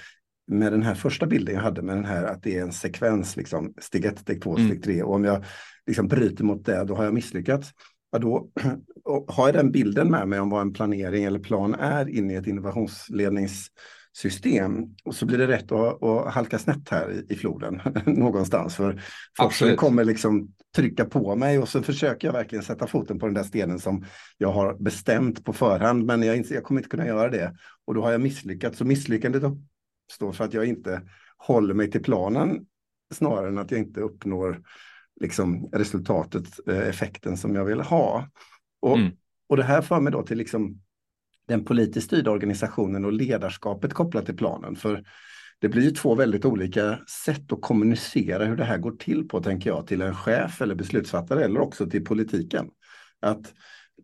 med 0.47 0.73
den 0.73 0.83
här 0.83 0.95
första 0.95 1.27
bilden 1.27 1.55
jag 1.55 1.63
hade 1.63 1.83
med 1.83 1.97
den 1.97 2.05
här 2.05 2.25
att 2.25 2.43
det 2.43 2.59
är 2.59 2.63
en 2.63 2.73
sekvens, 2.73 3.37
liksom, 3.37 3.75
steg 3.81 4.05
ett, 4.05 4.19
steg 4.19 4.43
två, 4.43 4.57
mm. 4.57 4.69
steg 4.69 4.83
tre. 4.83 5.03
Och 5.03 5.15
om 5.15 5.25
jag 5.25 5.45
liksom 5.87 6.09
bryter 6.09 6.45
mot 6.45 6.65
det, 6.65 6.85
då 6.85 6.95
har 6.95 7.05
jag 7.05 7.15
misslyckats. 7.15 7.71
Ja, 8.13 8.19
då 8.19 8.49
har 9.29 9.49
jag 9.49 9.55
den 9.55 9.73
bilden 9.73 10.11
med 10.11 10.29
mig 10.29 10.41
om 10.41 10.51
vad 10.51 10.61
en 10.61 10.73
planering 10.73 11.25
eller 11.25 11.39
plan 11.39 11.75
är 11.75 12.09
in 12.09 12.31
i 12.31 12.35
ett 12.35 12.47
innovationslednings 12.47 13.69
system. 14.19 14.95
Och 15.05 15.15
så 15.15 15.27
blir 15.27 15.39
det 15.39 15.47
rätt 15.47 15.73
att, 15.73 16.03
att 16.03 16.35
halka 16.35 16.59
snett 16.59 16.89
här 16.89 17.11
i, 17.11 17.33
i 17.33 17.37
floden 17.37 17.81
någonstans. 18.07 18.77
För 18.77 19.03
forskaren 19.37 19.77
kommer 19.77 20.05
liksom 20.05 20.49
trycka 20.77 21.05
på 21.05 21.37
mig 21.37 21.59
och 21.59 21.69
så 21.69 21.83
försöker 21.83 22.29
jag 22.29 22.33
verkligen 22.33 22.65
sätta 22.65 22.87
foten 22.87 23.19
på 23.19 23.27
den 23.27 23.35
där 23.35 23.43
stenen 23.43 23.79
som 23.79 24.05
jag 24.39 24.53
har 24.53 24.75
bestämt 24.75 25.45
på 25.45 25.53
förhand. 25.53 26.05
Men 26.05 26.23
jag, 26.23 26.37
inser, 26.37 26.55
jag 26.55 26.65
kommer 26.65 26.81
inte 26.81 26.89
kunna 26.89 27.07
göra 27.07 27.31
det. 27.31 27.57
Och 27.87 27.95
då 27.95 28.03
har 28.03 28.13
jag 28.13 28.21
misslyckats. 28.21 28.79
Så 28.79 28.85
misslyckandet 28.85 29.43
uppstår 29.43 30.33
för 30.33 30.45
att 30.45 30.55
jag 30.55 30.67
inte 30.67 31.03
håller 31.37 31.75
mig 31.75 31.91
till 31.91 32.03
planen 32.03 32.67
snarare 33.15 33.49
än 33.49 33.59
att 33.59 33.71
jag 33.71 33.81
inte 33.81 34.01
uppnår 34.01 34.63
liksom, 35.21 35.69
resultatet, 35.73 36.69
eh, 36.69 36.89
effekten 36.89 37.37
som 37.37 37.55
jag 37.55 37.65
vill 37.65 37.81
ha. 37.81 38.29
Och, 38.81 38.99
mm. 38.99 39.13
och 39.49 39.57
det 39.57 39.65
här 39.65 39.83
för 39.83 40.01
mig 40.01 40.13
då 40.13 40.23
till 40.23 40.39
liksom 40.39 40.81
den 41.49 41.65
politiskt 41.65 42.07
styrda 42.07 42.31
organisationen 42.31 43.05
och 43.05 43.13
ledarskapet 43.13 43.95
kopplat 43.95 44.27
till 44.27 44.37
planen. 44.37 44.77
För 44.77 45.05
det 45.59 45.69
blir 45.69 45.83
ju 45.83 45.91
två 45.91 46.15
väldigt 46.15 46.45
olika 46.45 46.99
sätt 47.25 47.53
att 47.53 47.61
kommunicera 47.61 48.45
hur 48.45 48.57
det 48.57 48.65
här 48.65 48.79
går 48.79 48.93
till 48.93 49.29
på, 49.29 49.43
tänker 49.43 49.71
jag, 49.71 49.87
till 49.87 50.03
en 50.03 50.15
chef 50.15 50.63
eller 50.63 50.75
beslutsfattare 50.75 51.45
eller 51.45 51.61
också 51.61 51.91
till 51.91 52.05
politiken. 52.05 52.71
Att 53.21 53.55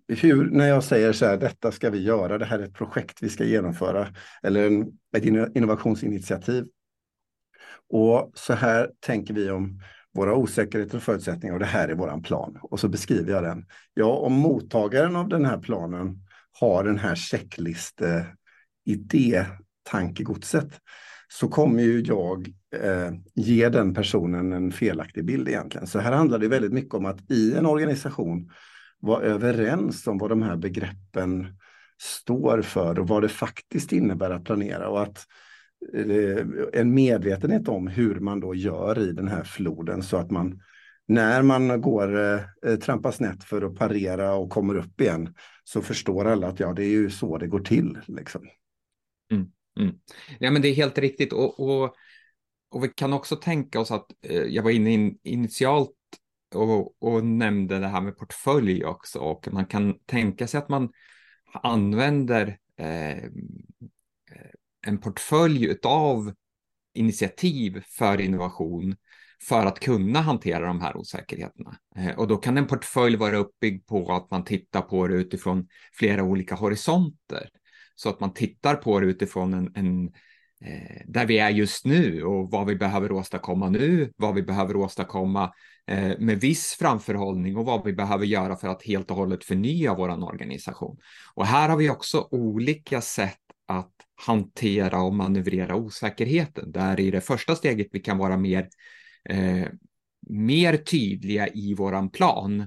hur, 0.09 0.51
när 0.51 0.69
jag 0.69 0.85
säger 0.85 1.13
så 1.13 1.27
här, 1.27 1.37
detta 1.37 1.73
ska 1.73 1.91
vi 1.91 2.03
göra, 2.03 2.39
det 2.39 2.45
här 2.45 2.59
är 2.59 2.65
ett 2.65 2.75
projekt 2.75 3.23
vi 3.23 3.29
ska 3.29 3.45
genomföra, 3.45 4.09
eller 4.43 4.67
en, 4.67 4.87
ett 5.17 5.25
innovationsinitiativ. 5.57 6.65
Och 7.89 8.33
så 8.35 8.53
här 8.53 8.91
tänker 9.01 9.35
vi 9.35 9.51
om 9.51 9.81
våra 10.15 10.35
osäkerheter 10.35 10.97
och 10.97 11.03
förutsättningar 11.03 11.55
och 11.55 11.61
det 11.61 11.67
här 11.67 11.89
är 11.89 11.95
våran 11.95 12.23
plan. 12.23 12.59
Och 12.63 12.81
så 12.81 12.89
beskriver 12.89 13.33
jag 13.33 13.43
den. 13.43 13.67
Ja, 13.95 14.17
om 14.17 14.33
mottagaren 14.33 15.17
av 15.17 15.29
den 15.29 15.45
här 15.45 15.59
planen 15.59 16.24
har 16.61 16.85
den 16.85 16.99
här 16.99 17.15
checkliste 17.15 18.09
eh, 18.09 18.25
idé-tankegodset 18.85 20.81
så 21.29 21.49
kommer 21.49 21.83
ju 21.83 22.01
jag 22.01 22.49
eh, 22.83 23.13
ge 23.35 23.69
den 23.69 23.95
personen 23.95 24.53
en 24.53 24.73
felaktig 24.73 25.25
bild 25.25 25.49
egentligen. 25.49 25.87
Så 25.87 25.99
här 25.99 26.13
handlar 26.13 26.39
det 26.39 26.49
väldigt 26.49 26.73
mycket 26.73 26.95
om 26.95 27.07
att 27.07 27.31
i 27.31 27.55
en 27.55 27.67
organisation 27.67 28.51
vara 29.01 29.23
överens 29.23 30.07
om 30.07 30.19
vad 30.19 30.31
de 30.31 30.43
här 30.43 30.57
begreppen 30.57 31.47
står 32.01 32.63
för 32.63 32.99
och 32.99 33.09
vad 33.09 33.23
det 33.23 33.29
faktiskt 33.29 33.93
innebär 33.93 34.31
att 34.31 34.45
planera 34.45 34.89
och 34.89 35.03
att 35.03 35.25
eh, 35.95 36.47
en 36.73 36.95
medvetenhet 36.95 37.69
om 37.69 37.87
hur 37.87 38.21
man 38.21 38.41
då 38.41 38.55
gör 38.55 38.99
i 38.99 39.13
den 39.13 39.29
här 39.29 39.45
floden 39.45 40.03
så 40.03 40.17
att 40.17 40.31
man 40.31 40.61
när 41.09 41.43
man 41.43 41.81
går 41.81 42.17
eh, 42.17 42.41
trampas 42.63 42.85
trampar 42.85 43.11
snett 43.11 43.45
för 43.45 43.63
att 43.63 43.77
parera 43.77 44.35
och 44.35 44.51
kommer 44.51 44.77
upp 44.77 45.01
igen 45.01 45.35
så 45.65 45.83
förstår 45.83 46.25
alla 46.25 46.47
att 46.47 46.61
ja, 46.61 46.73
det 46.73 46.85
är 46.85 46.91
ju 46.91 47.11
så 47.11 47.39
det 47.39 47.47
går 47.47 47.61
till. 47.61 47.99
Liksom. 48.07 48.49
Mm, 49.31 49.53
mm. 49.81 49.99
Ja, 50.39 50.51
men 50.51 50.63
det 50.63 50.69
är 50.69 50.75
helt 50.75 50.99
riktigt. 50.99 51.33
Och, 51.33 51.61
och, 51.61 51.95
och 52.71 52.85
vi 52.85 52.89
kan 52.89 53.13
också 53.13 53.37
tänka 53.37 53.81
oss 53.81 53.91
att 53.91 54.07
eh, 54.23 54.43
jag 54.43 54.63
var 54.63 54.71
inne 54.71 54.91
in, 54.91 55.19
initialt 55.23 55.91
och, 56.55 57.03
och 57.03 57.25
nämnde 57.25 57.79
det 57.79 57.89
här 57.89 58.01
med 58.01 58.17
portfölj 58.17 58.85
också. 58.85 59.19
Och 59.19 59.49
man 59.53 59.67
kan 59.67 59.99
tänka 60.07 60.47
sig 60.47 60.59
att 60.59 60.69
man 60.69 60.93
använder 61.63 62.59
eh, 62.77 63.19
eh 63.19 63.31
en 64.87 64.99
portfölj 64.99 65.77
av 65.83 66.35
initiativ 66.95 67.83
för 67.87 68.21
innovation 68.21 68.97
för 69.43 69.67
att 69.67 69.81
kunna 69.81 70.21
hantera 70.21 70.67
de 70.67 70.81
här 70.81 70.97
osäkerheterna. 70.97 71.77
Eh, 71.97 72.19
och 72.19 72.29
då 72.29 72.37
kan 72.37 72.59
en 72.59 72.67
portfölj 72.67 73.17
vara 73.17 73.37
uppbyggd 73.37 73.87
på 73.87 74.13
att 74.13 74.31
man 74.31 74.45
tittar 74.45 74.81
på 74.81 75.07
det 75.07 75.15
utifrån 75.15 75.69
flera 75.93 76.23
olika 76.23 76.55
horisonter. 76.55 77.49
Så 77.95 78.09
att 78.09 78.21
man 78.21 78.35
tittar 78.35 78.75
på 78.75 79.01
det 79.01 79.07
utifrån 79.07 79.55
en, 79.55 79.73
en 79.75 80.07
eh, 80.65 81.03
där 81.07 81.27
vi 81.27 81.39
är 81.39 81.51
just 81.51 81.85
nu 81.85 82.25
och 82.25 82.51
vad 82.51 82.67
vi 82.67 82.77
behöver 82.77 83.13
åstadkomma 83.13 83.69
nu, 83.69 84.13
vad 84.17 84.35
vi 84.35 84.43
behöver 84.43 84.77
åstadkomma 84.77 85.53
eh, 85.87 86.19
med 86.19 86.41
viss 86.41 86.77
framförhållning 86.79 87.57
och 87.57 87.65
vad 87.65 87.85
vi 87.85 87.93
behöver 87.93 88.27
göra 88.27 88.57
för 88.57 88.69
att 88.69 88.83
helt 88.83 89.11
och 89.11 89.17
hållet 89.17 89.45
förnya 89.45 89.95
vår 89.95 90.25
organisation. 90.25 90.99
Och 91.35 91.47
här 91.47 91.69
har 91.69 91.77
vi 91.77 91.91
också 91.91 92.29
olika 92.31 93.01
sätt 93.01 93.39
att 93.67 93.93
hantera 94.27 95.03
och 95.03 95.15
manövrera 95.15 95.77
osäkerheten. 95.77 96.73
Där 96.73 97.01
i 97.01 97.11
det 97.11 97.21
första 97.21 97.57
steget 97.57 97.87
vi 97.93 98.01
kan 98.01 98.19
vara 98.19 98.37
mer 98.37 98.69
eh, 99.31 99.69
mer 100.27 100.77
tydliga 100.77 101.49
i 101.49 101.75
våran 101.75 102.11
plan. 102.11 102.61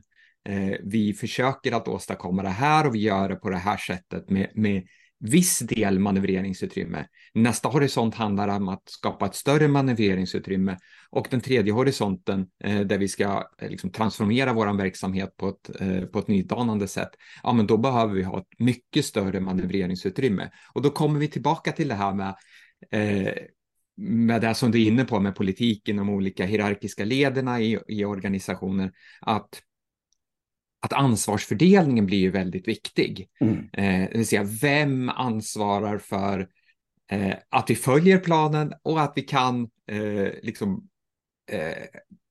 Eh, 0.49 0.75
vi 0.83 1.13
försöker 1.13 1.71
att 1.71 1.87
åstadkomma 1.87 2.43
det 2.43 2.49
här 2.49 2.87
och 2.87 2.95
vi 2.95 2.99
gör 2.99 3.29
det 3.29 3.35
på 3.35 3.49
det 3.49 3.57
här 3.57 3.77
sättet 3.77 4.29
med, 4.29 4.51
med 4.55 4.83
viss 5.19 5.59
del 5.59 5.99
manövreringsutrymme. 5.99 7.07
Nästa 7.33 7.69
horisont 7.69 8.15
handlar 8.15 8.47
om 8.47 8.67
att 8.67 8.83
skapa 8.85 9.25
ett 9.25 9.35
större 9.35 9.67
manövreringsutrymme 9.67 10.77
och 11.09 11.27
den 11.31 11.41
tredje 11.41 11.73
horisonten 11.73 12.47
eh, 12.63 12.79
där 12.79 12.97
vi 12.97 13.07
ska 13.07 13.43
eh, 13.61 13.69
liksom, 13.69 13.91
transformera 13.91 14.53
vår 14.53 14.77
verksamhet 14.77 15.37
på 15.37 15.49
ett, 15.49 15.81
eh, 15.81 16.01
på 16.01 16.19
ett 16.19 16.27
nydanande 16.27 16.87
sätt. 16.87 17.09
Ja, 17.43 17.53
men 17.53 17.67
då 17.67 17.77
behöver 17.77 18.13
vi 18.13 18.23
ha 18.23 18.39
ett 18.39 18.59
mycket 18.59 19.05
större 19.05 19.39
manövreringsutrymme 19.39 20.49
och 20.73 20.81
då 20.81 20.89
kommer 20.89 21.19
vi 21.19 21.27
tillbaka 21.27 21.71
till 21.71 21.87
det 21.87 21.95
här 21.95 22.13
med 22.13 22.35
eh, 22.91 23.33
med 23.97 24.41
det 24.41 24.53
som 24.53 24.71
du 24.71 24.81
är 24.83 24.87
inne 24.87 25.05
på 25.05 25.19
med 25.19 25.35
politiken, 25.35 25.97
de 25.97 26.09
olika 26.09 26.45
hierarkiska 26.45 27.05
lederna 27.05 27.61
i, 27.61 27.79
i 27.87 28.05
organisationer, 28.05 28.91
att, 29.21 29.61
att 30.81 30.93
ansvarsfördelningen 30.93 32.05
blir 32.05 32.17
ju 32.17 32.31
väldigt 32.31 32.67
viktig. 32.67 33.29
Mm. 33.39 33.57
Eh, 33.73 34.09
det 34.11 34.17
vill 34.17 34.27
säga, 34.27 34.43
vem 34.43 35.09
ansvarar 35.09 35.97
för 35.97 36.49
eh, 37.11 37.35
att 37.49 37.69
vi 37.69 37.75
följer 37.75 38.17
planen 38.17 38.73
och 38.83 39.01
att 39.01 39.13
vi 39.15 39.21
kan 39.21 39.69
eh, 39.91 40.29
liksom 40.41 40.87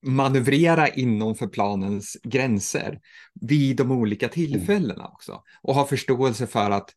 manövrera 0.06 0.88
inom 0.88 1.34
för 1.34 1.46
planens 1.46 2.16
gränser 2.22 3.00
vid 3.40 3.76
de 3.76 3.90
olika 3.90 4.28
tillfällena 4.28 4.94
mm. 4.94 5.12
också. 5.12 5.42
Och 5.62 5.74
ha 5.74 5.86
förståelse 5.86 6.46
för 6.46 6.70
att 6.70 6.90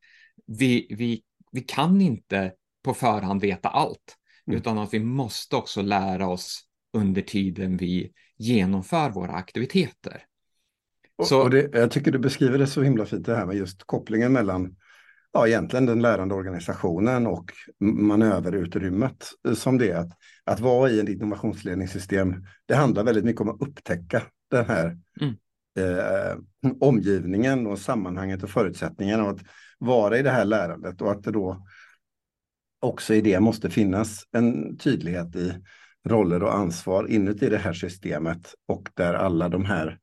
vi, 0.47 0.87
vi, 0.89 1.21
vi 1.51 1.61
kan 1.61 2.01
inte 2.01 2.51
på 2.83 2.93
förhand 2.93 3.41
veta 3.41 3.69
allt. 3.69 4.18
Mm. 4.47 4.59
utan 4.59 4.77
att 4.77 4.93
vi 4.93 4.99
måste 4.99 5.55
också 5.55 5.81
lära 5.81 6.27
oss 6.27 6.61
under 6.93 7.21
tiden 7.21 7.77
vi 7.77 8.11
genomför 8.37 9.09
våra 9.09 9.31
aktiviteter. 9.31 10.23
Så... 11.23 11.41
Och 11.41 11.49
det, 11.49 11.69
jag 11.73 11.91
tycker 11.91 12.11
du 12.11 12.19
beskriver 12.19 12.57
det 12.57 12.67
så 12.67 12.81
himla 12.81 13.05
fint 13.05 13.25
det 13.25 13.35
här 13.35 13.45
med 13.45 13.55
just 13.55 13.83
kopplingen 13.83 14.33
mellan 14.33 14.75
ja, 15.31 15.47
egentligen 15.47 15.85
den 15.85 16.01
lärande 16.01 16.35
organisationen 16.35 17.27
och 17.27 17.51
manöverutrymmet 17.79 19.31
som 19.55 19.77
det 19.77 19.89
är. 19.89 19.95
Att, 19.95 20.11
att 20.43 20.59
vara 20.59 20.89
i 20.89 20.99
ett 20.99 21.09
innovationsledningssystem, 21.09 22.45
det 22.65 22.75
handlar 22.75 23.03
väldigt 23.03 23.25
mycket 23.25 23.41
om 23.41 23.49
att 23.49 23.61
upptäcka 23.61 24.21
den 24.51 24.65
här 24.65 24.97
mm. 25.21 25.35
eh, 25.79 26.37
omgivningen 26.79 27.67
och 27.67 27.79
sammanhanget 27.79 28.43
och 28.43 28.49
förutsättningarna 28.49 29.29
att 29.29 29.39
vara 29.79 30.17
i 30.17 30.21
det 30.21 30.31
här 30.31 30.45
lärandet 30.45 31.01
och 31.01 31.11
att 31.11 31.23
det 31.23 31.31
då 31.31 31.65
också 32.79 33.13
i 33.13 33.21
det 33.21 33.39
måste 33.39 33.69
finnas 33.69 34.23
en 34.31 34.77
tydlighet 34.77 35.35
i 35.35 35.53
roller 36.07 36.43
och 36.43 36.55
ansvar 36.55 37.07
inuti 37.07 37.49
det 37.49 37.57
här 37.57 37.73
systemet 37.73 38.53
och 38.67 38.89
där 38.93 39.13
alla 39.13 39.49
de 39.49 39.65
här 39.65 39.97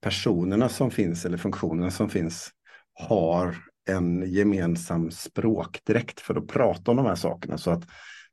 personerna 0.00 0.68
som 0.68 0.90
finns 0.90 1.24
eller 1.24 1.38
funktionerna 1.38 1.90
som 1.90 2.08
finns 2.08 2.50
har 2.94 3.56
en 3.88 4.32
gemensam 4.32 5.10
språkdräkt 5.10 6.20
för 6.20 6.34
att 6.34 6.48
prata 6.48 6.90
om 6.90 6.96
de 6.96 7.06
här 7.06 7.14
sakerna. 7.14 7.58
Så 7.58 7.70
att 7.70 7.84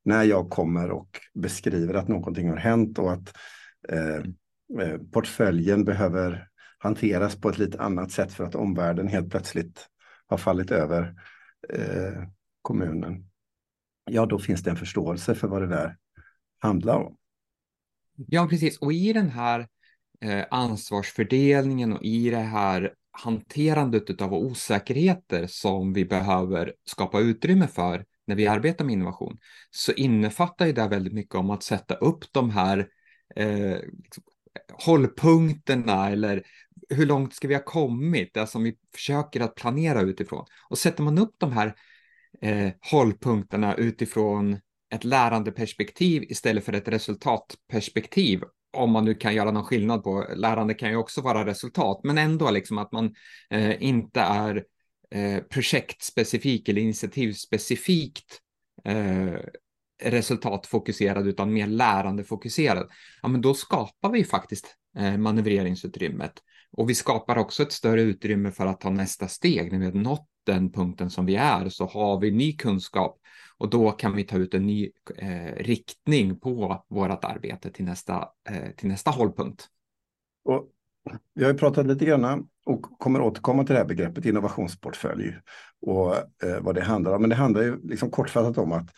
när 0.04 0.24
jag 0.24 0.50
kommer 0.50 0.92
och 0.92 1.20
beskriver 1.34 1.94
att 1.94 2.08
någonting 2.08 2.50
har 2.50 2.58
hänt 2.58 3.00
och 3.00 3.14
att 3.14 3.34
eh, 3.90 4.16
eh 4.86 4.98
portföljen 5.12 5.84
behöver 5.84 6.48
hanteras 6.78 7.36
på 7.36 7.50
ett 7.50 7.58
lite 7.58 7.80
annat 7.80 8.12
sätt 8.12 8.34
för 8.34 8.44
att 8.44 8.56
omvärlden 8.56 9.08
helt 9.08 9.30
plötsligt 9.32 9.88
har 10.28 10.38
fallit 10.38 10.72
över 10.72 11.16
eh, 11.70 12.24
kommunen. 12.62 13.31
Ja, 14.06 14.26
då 14.26 14.40
finns 14.40 14.64
det 14.64 14.70
en 14.70 14.78
förståelse 14.78 15.36
för 15.36 15.48
vad 15.48 15.62
det 15.62 15.68
där 15.68 15.98
handlar 16.60 16.96
om. 16.96 17.18
Ja, 18.16 18.48
precis. 18.48 18.78
Och 18.78 18.94
i 18.94 19.14
den 19.14 19.30
här 19.30 19.68
eh, 20.22 20.46
ansvarsfördelningen 20.52 21.94
och 21.94 22.04
i 22.04 22.30
det 22.30 22.38
här 22.38 22.94
hanterandet 23.12 24.22
av 24.22 24.34
osäkerheter 24.34 25.48
som 25.48 25.94
vi 25.94 26.06
behöver 26.06 26.74
skapa 26.86 27.20
utrymme 27.20 27.68
för 27.68 28.06
när 28.28 28.36
vi 28.36 28.48
arbetar 28.48 28.86
med 28.86 28.94
innovation, 28.94 29.38
så 29.70 29.92
innefattar 29.92 30.66
ju 30.66 30.74
det 30.74 30.88
väldigt 30.88 31.14
mycket 31.14 31.36
om 31.36 31.50
att 31.50 31.64
sätta 31.64 31.96
upp 31.96 32.26
de 32.32 32.50
här 32.50 32.88
eh, 33.36 33.78
liksom, 34.04 34.24
hållpunkterna 34.74 36.10
eller 36.10 36.44
hur 36.90 37.06
långt 37.06 37.34
ska 37.34 37.48
vi 37.48 37.54
ha 37.54 37.64
kommit, 37.64 38.34
det 38.34 38.48
som 38.48 38.64
vi 38.64 38.78
försöker 38.94 39.42
att 39.42 39.56
planera 39.56 40.02
utifrån. 40.02 40.46
Och 40.70 40.78
sätter 40.78 41.04
man 41.04 41.18
upp 41.18 41.36
de 41.38 41.52
här 41.52 41.76
eh, 42.42 42.70
hållpunkterna 42.92 43.76
utifrån 43.76 44.60
ett 44.94 45.04
lärandeperspektiv 45.04 46.24
istället 46.24 46.66
för 46.66 46.74
ett 46.74 46.88
resultatperspektiv, 46.88 48.42
om 48.78 48.92
man 48.92 49.06
nu 49.06 49.14
kan 49.14 49.36
göra 49.36 49.52
någon 49.52 49.64
skillnad 49.64 50.04
på, 50.04 50.28
lärande 50.36 50.74
kan 50.74 50.90
ju 50.90 50.96
också 50.96 51.22
vara 51.22 51.46
resultat, 51.46 52.02
men 52.04 52.18
ändå 52.18 52.52
liksom 52.52 52.78
att 52.78 52.92
man 52.92 53.16
eh, 53.50 53.84
inte 53.84 54.22
är 54.22 54.64
eh, 55.12 55.44
projektspecifik 55.44 56.70
eller 56.70 56.82
initiativspecifikt 56.82 58.40
eh, 58.86 59.40
resultatfokuserad 60.04 61.28
utan 61.28 61.54
mer 61.54 61.68
lärandefokuserad, 61.68 62.90
ja 63.22 63.28
men 63.28 63.42
då 63.42 63.54
skapar 63.54 64.12
vi 64.12 64.24
faktiskt 64.24 64.76
eh, 64.98 65.18
manövreringsutrymmet. 65.18 66.34
Och 66.72 66.90
vi 66.90 66.96
skapar 66.96 67.38
också 67.38 67.64
ett 67.64 67.72
större 67.72 68.02
utrymme 68.02 68.52
för 68.52 68.66
att 68.66 68.80
ta 68.80 68.90
nästa 68.90 69.28
steg. 69.28 69.72
När 69.72 69.80
vi 69.80 69.86
har 69.86 69.94
nått 69.94 70.28
den 70.46 70.72
punkten 70.72 71.10
som 71.10 71.26
vi 71.26 71.36
är 71.36 71.70
så 71.70 71.86
har 71.86 72.20
vi 72.20 72.32
ny 72.32 72.54
kunskap 72.54 73.18
och 73.58 73.70
då 73.70 73.92
kan 73.92 74.16
vi 74.16 74.24
ta 74.24 74.38
ut 74.38 74.54
en 74.54 74.66
ny 74.66 74.90
eh, 75.18 75.56
riktning 75.56 76.40
på 76.40 76.84
vårt 76.90 77.24
arbete 77.24 77.72
till 77.72 77.86
nästa, 77.86 78.30
eh, 78.50 78.72
till 78.78 78.90
nästa 78.90 79.12
hållpunkt. 79.12 79.68
Och 80.46 80.70
vi 81.34 81.44
har 81.44 81.52
ju 81.52 81.58
pratat 81.58 81.86
lite 81.86 82.06
grann 82.06 82.48
och 82.66 82.82
kommer 82.82 83.22
återkomma 83.22 83.64
till 83.64 83.74
det 83.74 83.80
här 83.80 83.88
begreppet 83.88 84.26
innovationsportfölj 84.26 85.36
och 85.82 86.16
eh, 86.16 86.60
vad 86.62 86.76
det 86.76 86.84
handlar 86.84 87.14
om. 87.14 87.22
Men 87.22 87.30
det 87.30 87.36
handlar 87.36 87.62
ju 87.62 87.80
liksom 87.84 88.12
kortfattat 88.12 88.58
om 88.58 88.72
att 88.72 88.90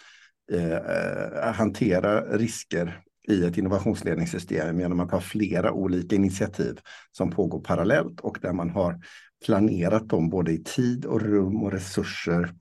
eh, 0.51 0.74
eh 0.74 1.53
hantera 1.53 2.22
risker 2.38 3.02
i 3.28 3.46
ett 3.46 3.58
innovationsledningssystem 3.58 4.80
genom 4.80 5.00
att 5.00 5.12
ha 5.12 5.22
flera 5.22 5.72
olika 5.72 6.16
initiativ 6.16 6.80
som 7.12 7.32
pågår 7.32 7.62
parallellt 7.62 8.20
och 8.20 8.38
där 8.42 8.54
man 8.54 8.70
har 8.70 9.00
planerat 9.46 10.10
dem 10.10 10.30
både 10.30 10.52
i 10.52 10.64
tid 10.64 11.06
och 11.06 11.22
rum 11.22 11.64
och 11.64 11.72
resurser 11.72 12.54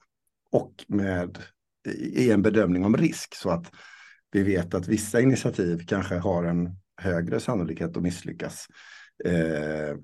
och 0.50 0.84
med 0.88 1.38
i 1.96 2.30
en 2.30 2.42
bedömning 2.42 2.84
om 2.84 2.96
risk 2.96 3.34
så 3.34 3.50
att 3.50 3.72
vi 4.32 4.42
vet 4.42 4.74
att 4.74 4.88
vissa 4.88 5.20
initiativ 5.20 5.86
kanske 5.86 6.14
har 6.14 6.44
en 6.44 6.76
högre 6.96 7.40
sannolikhet 7.40 7.96
att 7.96 8.02
misslyckas. 8.02 8.66
Eh, 9.24 9.96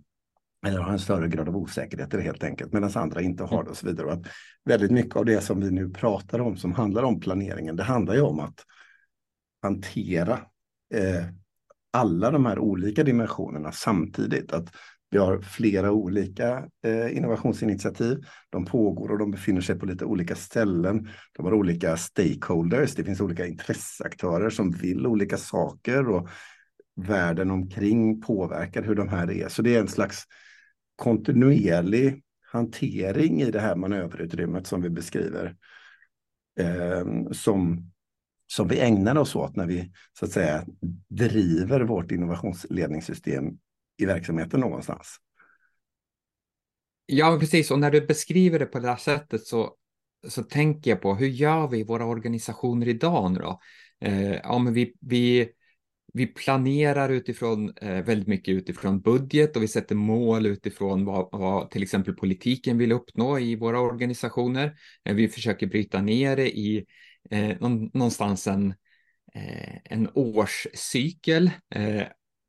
eller 0.67 0.79
har 0.79 0.93
en 0.93 0.99
större 0.99 1.29
grad 1.29 1.49
av 1.49 1.57
osäkerhet 1.57 2.13
helt 2.13 2.45
enkelt, 2.45 2.73
medan 2.73 2.91
andra 2.95 3.21
inte 3.21 3.45
har 3.45 3.65
det 3.65 3.71
och 3.71 3.77
så 3.77 3.87
vidare. 3.87 4.07
Och 4.07 4.13
att 4.13 4.27
väldigt 4.65 4.91
mycket 4.91 5.17
av 5.17 5.25
det 5.25 5.41
som 5.41 5.61
vi 5.61 5.71
nu 5.71 5.91
pratar 5.91 6.39
om 6.39 6.57
som 6.57 6.73
handlar 6.73 7.03
om 7.03 7.21
planeringen, 7.21 7.77
det 7.77 7.83
handlar 7.83 8.15
ju 8.15 8.21
om 8.21 8.41
att 8.41 8.65
hantera 9.63 10.41
eh, 10.95 11.25
alla 11.91 12.31
de 12.31 12.47
här 12.47 12.59
olika 12.59 13.05
dimensionerna 13.05 13.73
samtidigt. 13.73 14.53
Att 14.53 14.75
vi 15.11 15.19
har 15.19 15.41
flera 15.41 15.93
olika 15.93 16.69
eh, 16.85 17.17
innovationsinitiativ. 17.17 18.19
De 18.51 18.65
pågår 18.65 19.11
och 19.13 19.19
de 19.19 19.31
befinner 19.31 19.61
sig 19.61 19.79
på 19.79 19.87
lite 19.87 20.05
olika 20.05 20.35
ställen. 20.35 21.09
De 21.33 21.45
har 21.45 21.55
olika 21.55 21.97
stakeholders. 21.97 22.95
Det 22.95 23.05
finns 23.05 23.21
olika 23.21 23.47
intresseaktörer 23.47 24.51
som 24.51 24.71
vill 24.71 25.07
olika 25.07 25.37
saker 25.37 26.09
och 26.09 26.29
världen 26.97 27.51
omkring 27.51 28.21
påverkar 28.21 28.83
hur 28.83 28.95
de 28.95 29.09
här 29.09 29.31
är. 29.31 29.49
Så 29.49 29.63
det 29.63 29.77
är 29.77 29.81
en 29.81 29.89
slags 29.89 30.25
kontinuerlig 30.97 32.23
hantering 32.41 33.43
i 33.43 33.51
det 33.51 33.61
här 33.61 33.77
manöverutrymmet 33.77 34.67
som 34.67 34.83
vi 34.83 34.91
beskriver. 34.91 35.57
Eh, 36.61 37.31
som, 37.33 37.91
som 38.51 38.69
vi 38.69 38.81
ägnar 38.81 39.19
oss 39.19 39.37
åt 39.37 39.57
när 39.57 39.67
vi 39.67 39.93
så 40.19 40.25
att 40.25 40.31
säga 40.31 40.65
driver 41.09 41.81
vårt 41.81 42.11
innovationsledningssystem 42.11 43.45
i 43.99 44.07
verksamheten 44.07 44.61
någonstans. 44.61 45.17
Ja, 47.07 47.37
precis. 47.41 47.71
Och 47.71 47.79
när 47.79 47.91
du 47.91 48.01
beskriver 48.01 48.59
det 48.59 48.67
på 48.67 48.79
det 48.79 48.89
här 48.89 48.97
sättet 48.97 49.47
så, 49.47 49.75
så 50.29 50.43
tänker 50.43 50.91
jag 50.91 51.01
på 51.01 51.15
hur 51.15 51.27
gör 51.27 51.69
vi 51.69 51.85
våra 51.85 52.05
organisationer 52.05 52.89
idag 52.89 53.33
nu 53.33 53.39
då? 53.39 53.61
Eh, 54.01 54.35
ja, 54.35 54.59
men 54.59 54.73
vi, 54.73 54.95
vi, 55.01 55.49
vi 56.13 56.27
planerar 56.27 57.09
utifrån 57.09 57.73
eh, 57.77 58.05
väldigt 58.05 58.29
mycket 58.29 58.53
utifrån 58.55 59.01
budget 59.01 59.57
och 59.57 59.63
vi 59.63 59.69
sätter 59.69 59.95
mål 59.95 60.47
utifrån 60.47 61.05
vad, 61.05 61.29
vad 61.33 61.71
till 61.71 61.83
exempel 61.83 62.15
politiken 62.15 62.79
vill 62.79 62.93
uppnå 62.93 63.39
i 63.39 63.57
våra 63.57 63.81
organisationer. 63.81 64.79
Eh, 65.05 65.15
vi 65.15 65.29
försöker 65.29 65.67
bryta 65.67 66.03
ner 66.03 66.37
det 66.37 66.59
i 66.59 66.87
eh, 67.31 67.57
någonstans 67.93 68.47
en, 68.47 68.75
eh, 69.35 69.77
en 69.85 70.09
årscykel 70.15 71.51
eh, 71.75 72.03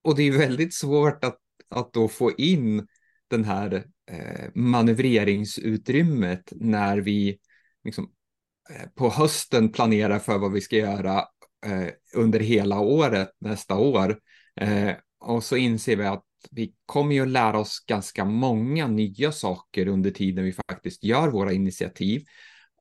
och 0.03 0.15
det 0.15 0.23
är 0.23 0.37
väldigt 0.37 0.73
svårt 0.73 1.23
att, 1.23 1.37
att 1.69 1.93
då 1.93 2.07
få 2.07 2.31
in 2.31 2.87
den 3.27 3.43
här 3.43 3.85
eh, 4.11 4.49
manövreringsutrymmet 4.55 6.53
när 6.55 6.97
vi 6.97 7.39
liksom, 7.83 8.11
eh, 8.69 8.89
på 8.95 9.09
hösten 9.09 9.71
planerar 9.71 10.19
för 10.19 10.37
vad 10.37 10.51
vi 10.51 10.61
ska 10.61 10.75
göra 10.75 11.17
eh, 11.65 11.87
under 12.15 12.39
hela 12.39 12.79
året 12.79 13.29
nästa 13.39 13.75
år. 13.77 14.19
Eh, 14.55 14.91
och 15.19 15.43
så 15.43 15.57
inser 15.57 15.95
vi 15.95 16.03
att 16.05 16.25
vi 16.51 16.73
kommer 16.85 17.15
ju 17.15 17.21
att 17.21 17.27
lära 17.27 17.59
oss 17.59 17.85
ganska 17.87 18.25
många 18.25 18.87
nya 18.87 19.31
saker 19.31 19.87
under 19.87 20.11
tiden 20.11 20.45
vi 20.45 20.53
faktiskt 20.53 21.03
gör 21.03 21.27
våra 21.27 21.53
initiativ. 21.53 22.23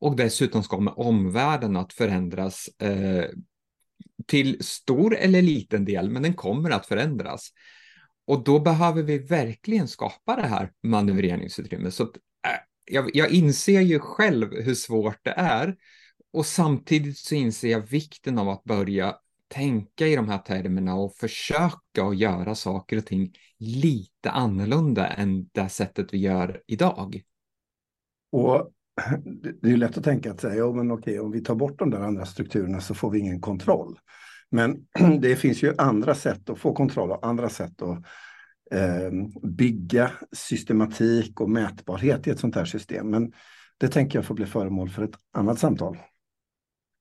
Och 0.00 0.16
dessutom 0.16 0.62
ska 0.62 0.80
med 0.80 0.94
omvärlden 0.96 1.76
att 1.76 1.92
förändras 1.92 2.68
eh, 2.82 3.24
till 4.26 4.64
stor 4.64 5.16
eller 5.16 5.42
liten 5.42 5.84
del, 5.84 6.10
men 6.10 6.22
den 6.22 6.34
kommer 6.34 6.70
att 6.70 6.86
förändras. 6.86 7.52
Och 8.26 8.44
då 8.44 8.60
behöver 8.60 9.02
vi 9.02 9.18
verkligen 9.18 9.88
skapa 9.88 10.36
det 10.36 10.46
här 10.46 10.72
manövreringsutrymmet. 10.82 11.94
Så 11.94 12.02
att, 12.02 12.16
eh, 12.16 12.60
jag, 12.84 13.10
jag 13.14 13.30
inser 13.30 13.80
ju 13.80 13.98
själv 13.98 14.54
hur 14.54 14.74
svårt 14.74 15.24
det 15.24 15.34
är 15.36 15.76
och 16.32 16.46
samtidigt 16.46 17.18
så 17.18 17.34
inser 17.34 17.68
jag 17.68 17.80
vikten 17.80 18.38
av 18.38 18.48
att 18.48 18.64
börja 18.64 19.16
tänka 19.48 20.06
i 20.06 20.16
de 20.16 20.28
här 20.28 20.38
termerna 20.38 20.94
och 20.94 21.14
försöka 21.14 22.04
att 22.04 22.18
göra 22.18 22.54
saker 22.54 22.96
och 22.96 23.06
ting 23.06 23.32
lite 23.58 24.30
annorlunda 24.30 25.06
än 25.06 25.48
det 25.52 25.68
sättet 25.68 26.14
vi 26.14 26.18
gör 26.18 26.62
idag. 26.66 27.22
Och 28.32 28.72
det 29.62 29.70
är 29.70 29.76
lätt 29.76 29.98
att 29.98 30.04
tänka 30.04 30.30
att 30.30 30.40
säga, 30.40 30.54
ja 30.54 30.72
men 30.72 30.90
okej, 30.90 31.20
om 31.20 31.30
vi 31.30 31.40
tar 31.40 31.54
bort 31.54 31.78
de 31.78 31.90
där 31.90 32.00
andra 32.00 32.26
strukturerna 32.26 32.80
så 32.80 32.94
får 32.94 33.10
vi 33.10 33.18
ingen 33.18 33.40
kontroll. 33.40 33.98
Men 34.50 34.86
det 35.20 35.36
finns 35.36 35.62
ju 35.62 35.74
andra 35.78 36.14
sätt 36.14 36.50
att 36.50 36.58
få 36.58 36.74
kontroll 36.74 37.10
och 37.10 37.26
andra 37.26 37.48
sätt 37.48 37.82
att 37.82 37.98
eh, 38.70 39.10
bygga 39.42 40.10
systematik 40.32 41.40
och 41.40 41.50
mätbarhet 41.50 42.26
i 42.26 42.30
ett 42.30 42.40
sånt 42.40 42.54
här 42.54 42.64
system. 42.64 43.10
Men 43.10 43.32
det 43.78 43.88
tänker 43.88 44.18
jag 44.18 44.26
får 44.26 44.34
bli 44.34 44.46
föremål 44.46 44.90
för 44.90 45.02
ett 45.02 45.14
annat 45.32 45.58
samtal. 45.58 45.98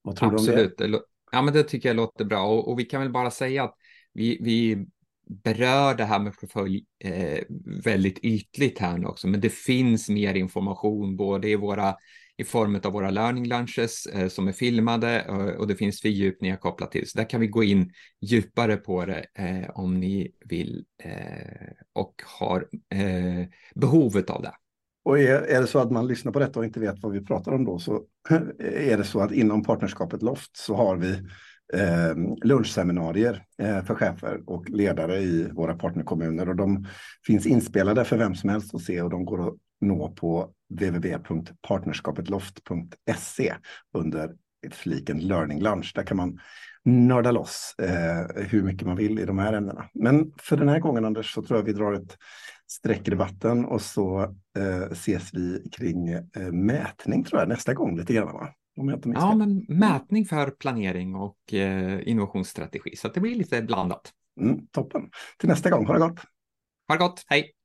Vad 0.01 0.15
tror 0.15 0.33
Absolut. 0.33 0.77
du 0.77 0.85
om 0.85 0.91
det? 0.91 0.99
Ja, 1.31 1.41
men 1.41 1.53
det 1.53 1.63
tycker 1.63 1.89
jag 1.89 1.95
låter 1.95 2.25
bra 2.25 2.47
och, 2.47 2.71
och 2.71 2.79
vi 2.79 2.85
kan 2.85 3.01
väl 3.01 3.11
bara 3.11 3.31
säga 3.31 3.63
att 3.63 3.75
vi, 4.13 4.37
vi 4.41 4.87
berör 5.29 5.95
det 5.95 6.05
här 6.05 6.19
med 6.19 6.37
portfölj 6.39 6.85
eh, 7.03 7.39
väldigt 7.83 8.19
ytligt 8.19 8.79
här 8.79 8.97
nu 8.97 9.07
också, 9.07 9.27
men 9.27 9.41
det 9.41 9.49
finns 9.49 10.09
mer 10.09 10.33
information 10.35 11.17
både 11.17 11.49
i 11.49 11.55
våra 11.55 11.95
i 12.37 12.43
form 12.43 12.79
av 12.83 12.91
våra 12.91 13.09
learning 13.09 13.47
lunches 13.47 14.05
eh, 14.05 14.27
som 14.27 14.47
är 14.47 14.51
filmade 14.51 15.19
eh, 15.19 15.35
och 15.35 15.67
det 15.67 15.75
finns 15.75 16.01
fördjupningar 16.01 16.57
kopplat 16.57 16.91
till. 16.91 17.09
Så 17.09 17.17
där 17.17 17.29
kan 17.29 17.41
vi 17.41 17.47
gå 17.47 17.63
in 17.63 17.91
djupare 18.21 18.77
på 18.77 19.05
det 19.05 19.25
eh, 19.33 19.69
om 19.69 19.99
ni 19.99 20.31
vill 20.45 20.85
eh, 21.03 21.71
och 21.93 22.21
har 22.25 22.67
eh, 22.93 23.47
behovet 23.75 24.29
av 24.29 24.41
det. 24.41 24.53
Och 25.03 25.19
är, 25.19 25.41
är 25.41 25.61
det 25.61 25.67
så 25.67 25.79
att 25.79 25.91
man 25.91 26.07
lyssnar 26.07 26.31
på 26.31 26.39
detta 26.39 26.59
och 26.59 26.65
inte 26.65 26.79
vet 26.79 26.99
vad 26.99 27.11
vi 27.11 27.25
pratar 27.25 27.51
om 27.51 27.65
då 27.65 27.79
så 27.79 28.03
är 28.59 28.97
det 28.97 29.03
så 29.03 29.19
att 29.19 29.31
inom 29.31 29.63
partnerskapet 29.63 30.21
Loft 30.21 30.57
så 30.57 30.75
har 30.75 30.97
vi 30.97 31.19
eh, 31.73 32.15
lunchseminarier 32.43 33.43
eh, 33.61 33.83
för 33.83 33.95
chefer 33.95 34.41
och 34.45 34.69
ledare 34.69 35.17
i 35.17 35.49
våra 35.51 35.75
partnerkommuner 35.75 36.49
och 36.49 36.55
de 36.55 36.87
finns 37.25 37.45
inspelade 37.45 38.05
för 38.05 38.17
vem 38.17 38.35
som 38.35 38.49
helst 38.49 38.75
att 38.75 38.81
se 38.81 39.01
och 39.01 39.09
de 39.09 39.25
går 39.25 39.47
att 39.47 39.53
nå 39.81 40.09
på 40.09 40.51
www.partnerskapetloft.se 40.69 43.53
under 43.93 44.35
fliken 44.71 45.19
Learning 45.19 45.61
Lunch. 45.61 45.91
Där 45.95 46.03
kan 46.03 46.17
man 46.17 46.39
nörda 46.85 47.31
loss 47.31 47.75
eh, 47.81 48.25
hur 48.35 48.63
mycket 48.63 48.87
man 48.87 48.95
vill 48.95 49.19
i 49.19 49.25
de 49.25 49.39
här 49.39 49.53
ämnena. 49.53 49.89
Men 49.93 50.31
för 50.37 50.57
den 50.57 50.69
här 50.69 50.79
gången 50.79 51.05
Anders 51.05 51.33
så 51.33 51.43
tror 51.43 51.59
jag 51.59 51.65
vi 51.65 51.73
drar 51.73 51.93
ett 51.93 52.17
streck 52.67 53.07
i 53.07 53.11
debatten 53.11 53.65
och 53.65 53.81
så 53.81 54.21
eh, 54.57 54.91
ses 54.91 55.33
vi 55.33 55.69
kring 55.71 56.09
eh, 56.09 56.51
mätning 56.51 57.23
tror 57.23 57.41
jag 57.41 57.49
nästa 57.49 57.73
gång 57.73 57.97
lite 57.97 58.13
grann. 58.13 58.33
Va? 58.33 58.53
Ja, 59.03 59.35
men 59.35 59.65
mätning 59.67 60.25
för 60.25 60.51
planering 60.51 61.15
och 61.15 61.53
eh, 61.53 62.09
innovationsstrategi 62.09 62.95
så 62.95 63.07
det 63.07 63.19
blir 63.19 63.35
lite 63.35 63.61
blandat. 63.61 64.11
Mm, 64.41 64.67
toppen. 64.71 65.09
Till 65.37 65.49
nästa 65.49 65.69
gång, 65.69 65.85
ha 65.85 65.93
det 65.93 65.99
gott. 65.99 66.19
Ha 66.87 66.95
det 66.95 66.99
gott, 66.99 67.23
hej! 67.27 67.56